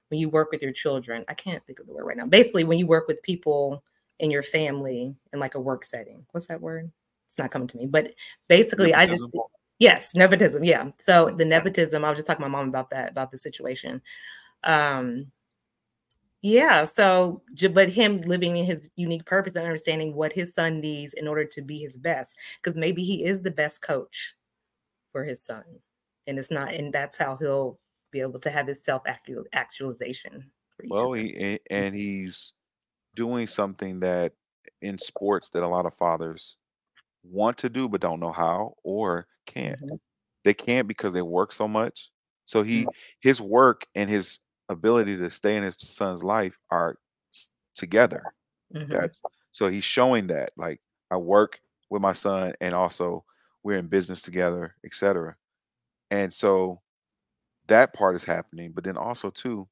[0.10, 1.24] when you work with your children.
[1.28, 2.26] I can't think of the word right now.
[2.26, 3.84] Basically, when you work with people
[4.20, 6.26] in your family in like a work setting.
[6.32, 6.92] What's that word?
[7.26, 7.86] It's not coming to me.
[7.86, 8.14] But
[8.48, 9.14] basically, nepotism.
[9.14, 9.38] I just
[9.80, 10.64] yes, nepotism.
[10.64, 10.90] Yeah.
[11.06, 12.04] So the nepotism.
[12.04, 14.02] I was just talking to my mom about that about the situation.
[14.64, 15.32] Um,
[16.42, 16.86] yeah.
[16.86, 17.42] So,
[17.72, 21.46] but him living in his unique purpose and understanding what his son needs in order
[21.46, 24.36] to be his best, because maybe he is the best coach
[25.12, 25.64] for his son,
[26.28, 27.80] and it's not, and that's how he'll
[28.12, 29.04] be able to have his self
[29.54, 30.50] actualization.
[30.88, 32.54] Well, he and he's
[33.16, 34.34] doing something that
[34.82, 36.56] in sports that a lot of fathers
[37.24, 39.82] want to do but don't know how or can't.
[39.82, 39.96] Mm-hmm.
[40.44, 42.10] They can't because they work so much.
[42.46, 42.90] So he mm-hmm.
[43.22, 44.40] his work and his
[44.70, 46.98] ability to stay in his son's life are
[47.76, 48.24] together.
[48.74, 48.92] Mm-hmm.
[48.92, 50.80] That's so he's showing that like
[51.12, 53.26] I work with my son and also
[53.64, 55.36] we're in business together, etc.
[56.12, 56.82] And so
[57.68, 59.68] that part is happening, but then also too,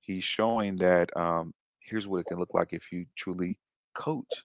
[0.00, 1.52] he's showing that um,
[1.86, 3.58] here's what it can look like if you truly
[3.94, 4.44] coach,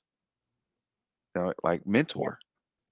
[1.35, 2.39] you know, like mentor.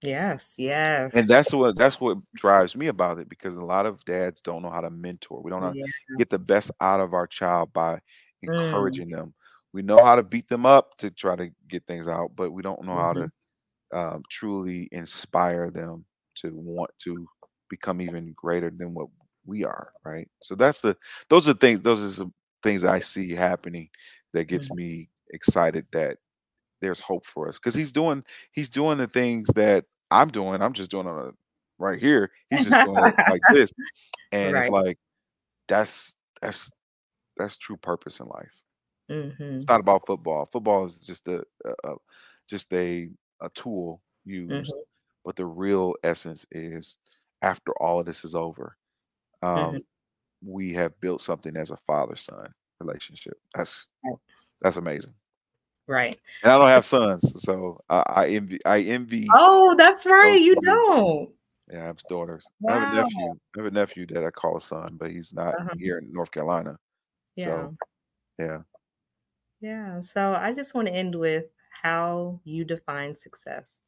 [0.01, 1.13] Yes, yes.
[1.13, 4.61] And that's what that's what drives me about it because a lot of dads don't
[4.61, 5.41] know how to mentor.
[5.41, 5.73] We don't know
[6.17, 8.65] get the best out of our child by mm.
[8.65, 9.17] encouraging mm.
[9.17, 9.33] them.
[9.73, 12.63] We know how to beat them up to try to get things out, but we
[12.63, 13.01] don't know mm-hmm.
[13.01, 13.31] how to
[13.93, 14.15] mm-hmm.
[14.15, 17.27] um, truly inspire them to want to
[17.69, 19.09] become even greater than what
[19.45, 19.91] we are.
[20.05, 20.29] Right.
[20.41, 20.95] So that's the
[21.29, 21.81] those are things.
[21.81, 22.33] Those are some
[22.63, 23.89] things I see happening
[24.33, 24.77] that gets mm-hmm.
[24.77, 26.17] me excited that
[26.81, 30.61] there's hope for us because he's doing he's doing the things that I'm doing.
[30.61, 31.31] I'm just doing it uh,
[31.77, 32.31] right here.
[32.49, 33.71] He's just doing like this,
[34.31, 34.63] and right.
[34.63, 34.97] it's like
[35.67, 36.69] that's that's
[37.37, 38.61] that's true purpose in life.
[39.11, 39.55] Mm-hmm.
[39.55, 40.45] It's not about football.
[40.45, 41.95] Football is just a, a, a
[42.49, 43.09] just a
[43.41, 44.79] a tool used, mm-hmm.
[45.25, 46.97] but the real essence is
[47.41, 48.75] after all of this is over,
[49.41, 49.77] um, mm-hmm.
[50.45, 53.37] we have built something as a father son relationship.
[53.55, 53.87] That's
[54.61, 55.13] that's amazing.
[55.87, 56.19] Right.
[56.43, 58.59] And I don't have sons, so I, I envy.
[58.63, 59.27] I envy.
[59.33, 60.39] Oh, that's right.
[60.39, 61.31] You don't.
[61.71, 62.47] Yeah, I have daughters.
[62.61, 62.75] Wow.
[62.75, 63.29] I have a nephew.
[63.29, 65.75] I have a nephew that I call a son, but he's not uh-huh.
[65.77, 66.77] here in North Carolina.
[67.35, 67.45] Yeah.
[67.45, 67.75] So,
[68.37, 68.57] yeah.
[69.61, 70.01] Yeah.
[70.01, 71.45] So I just want to end with
[71.81, 73.81] how you define success.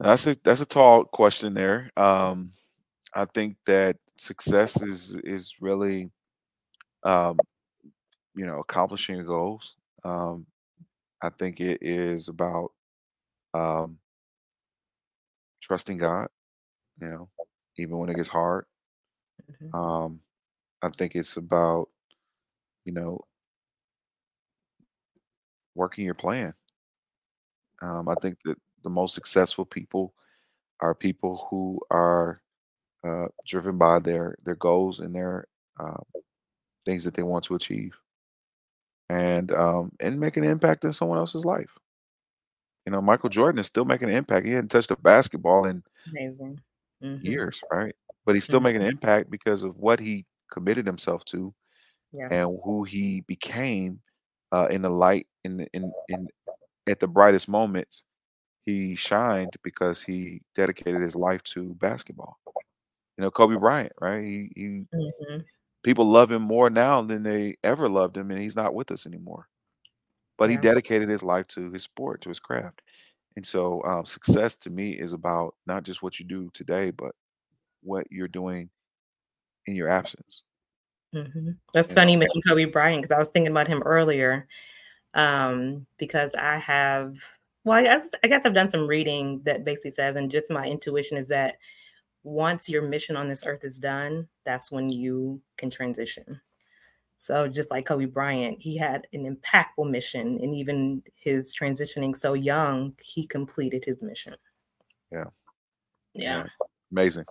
[0.00, 1.90] That's a that's a tall question there.
[1.96, 2.52] Um,
[3.14, 6.10] I think that success is is really
[7.04, 7.38] um,
[8.34, 9.76] you know, accomplishing your goals.
[10.04, 10.46] Um,
[11.22, 12.72] I think it is about
[13.54, 13.98] um,
[15.62, 16.28] trusting God,
[17.00, 17.28] you know,
[17.78, 18.66] even when it gets hard.
[19.50, 19.74] Mm-hmm.
[19.74, 20.20] Um,
[20.82, 21.88] I think it's about,
[22.84, 23.20] you know,
[25.74, 26.54] working your plan.
[27.82, 30.14] Um, I think that the most successful people
[30.80, 32.42] are people who are
[33.06, 35.46] uh, driven by their their goals and their
[35.78, 36.00] uh,
[36.84, 37.94] things that they want to achieve
[39.08, 41.70] and um, and make an impact in someone else's life.
[42.86, 44.46] You know, Michael Jordan is still making an impact.
[44.46, 46.60] He hadn't touched a basketball in amazing
[47.02, 47.24] mm-hmm.
[47.24, 47.94] years, right?
[48.26, 48.64] But he's still mm-hmm.
[48.64, 51.54] making an impact because of what he committed himself to
[52.12, 52.28] yes.
[52.30, 54.00] and who he became
[54.52, 56.28] uh, in the light in in in
[56.86, 58.04] at the brightest moments.
[58.66, 62.38] He shined because he dedicated his life to basketball.
[63.18, 64.24] You know, Kobe Bryant, right?
[64.24, 65.40] He he mm-hmm
[65.84, 69.06] people love him more now than they ever loved him, and he's not with us
[69.06, 69.48] anymore.
[70.38, 72.82] But he dedicated his life to his sport, to his craft.
[73.36, 77.12] And so, um, success to me is about not just what you do today, but
[77.82, 78.70] what you're doing
[79.66, 80.44] in your absence.
[81.12, 84.46] hmm That's You funny you mentioned Kobe Bryant because I was thinking about him earlier.
[85.14, 87.16] Um, because I have,
[87.64, 90.66] well, I guess, I guess I've done some reading that basically says, and just my
[90.66, 91.56] intuition is that
[92.24, 96.40] once your mission on this earth is done, that's when you can transition.
[97.18, 102.34] So just like Kobe Bryant, he had an impactful mission, and even his transitioning so
[102.34, 104.34] young, he completed his mission.
[105.12, 105.24] Yeah.
[106.14, 106.38] Yeah.
[106.38, 106.66] yeah.
[106.90, 107.24] Amazing.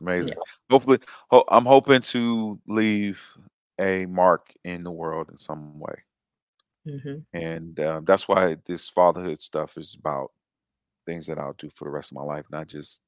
[0.00, 0.34] Amazing.
[0.36, 0.52] Yeah.
[0.70, 0.98] Hopefully,
[1.30, 3.20] ho- I'm hoping to leave
[3.78, 5.94] a mark in the world in some way.
[6.86, 7.36] Mm-hmm.
[7.36, 10.30] And uh, that's why this fatherhood stuff is about
[11.04, 13.00] things that I'll do for the rest of my life, not just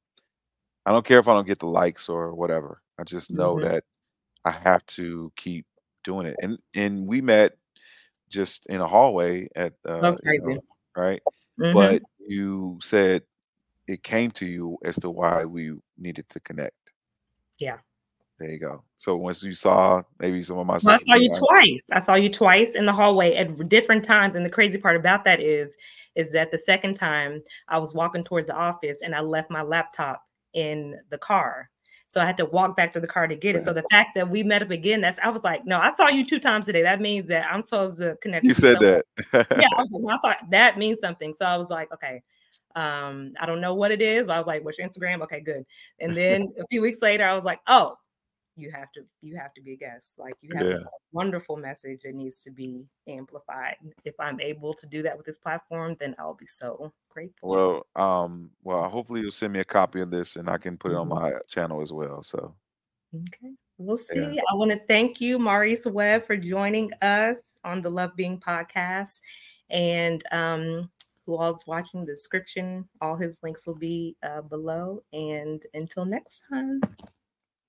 [0.89, 2.81] I don't care if I don't get the likes or whatever.
[2.99, 3.69] I just know mm-hmm.
[3.69, 3.85] that
[4.47, 5.67] I have to keep
[6.03, 6.37] doing it.
[6.43, 7.59] And and we met
[8.31, 10.65] just in a hallway at uh, you know,
[10.97, 11.21] right?
[11.61, 11.75] Mm-hmm.
[11.75, 13.23] But you said
[13.87, 16.93] it came to you as to why we needed to connect.
[17.59, 17.77] Yeah.
[18.39, 18.83] There you go.
[18.97, 21.85] So once you saw maybe some of my well, I saw you twice.
[21.93, 24.37] I saw you twice in the hallway at different times.
[24.37, 25.77] And the crazy part about that is,
[26.15, 29.61] is that the second time I was walking towards the office and I left my
[29.61, 30.23] laptop
[30.55, 31.71] in the car.
[32.09, 33.67] So I had to walk back to the car to get it.
[33.67, 36.09] So the fact that we met up again, that's I was like, no, I saw
[36.09, 36.83] you two times today.
[36.83, 38.47] That means that I'm supposed to connect.
[38.47, 39.03] You said someone.
[39.33, 39.47] that.
[39.61, 41.35] yeah, I was like, I saw that means something.
[41.35, 42.23] So I was like, okay.
[42.75, 45.21] Um, I don't know what it is, but I was like, what's your Instagram?
[45.23, 45.67] Okay, good.
[46.01, 47.99] And then a few weeks later, I was like, oh,
[48.59, 50.19] you have to you have to be a guest.
[50.19, 50.77] Like you have yeah.
[50.77, 53.77] a wonderful message that needs to be amplified.
[54.05, 57.51] If i'm able to do that with this platform then i'll be so grateful.
[57.51, 60.93] Well um well hopefully you'll send me a copy of this and i can put
[60.93, 61.13] it mm-hmm.
[61.13, 62.55] on my channel as well so.
[63.15, 63.55] Okay.
[63.79, 64.19] We'll see.
[64.19, 64.43] Yeah.
[64.51, 69.21] i want to thank you maurice webb for joining us on the love being podcast
[69.71, 70.91] and um
[71.25, 72.89] who all's watching the description.
[73.03, 75.03] All his links will be uh, below.
[75.13, 76.81] And until next time.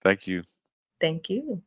[0.02, 0.44] Thank you
[1.00, 1.64] Thank you.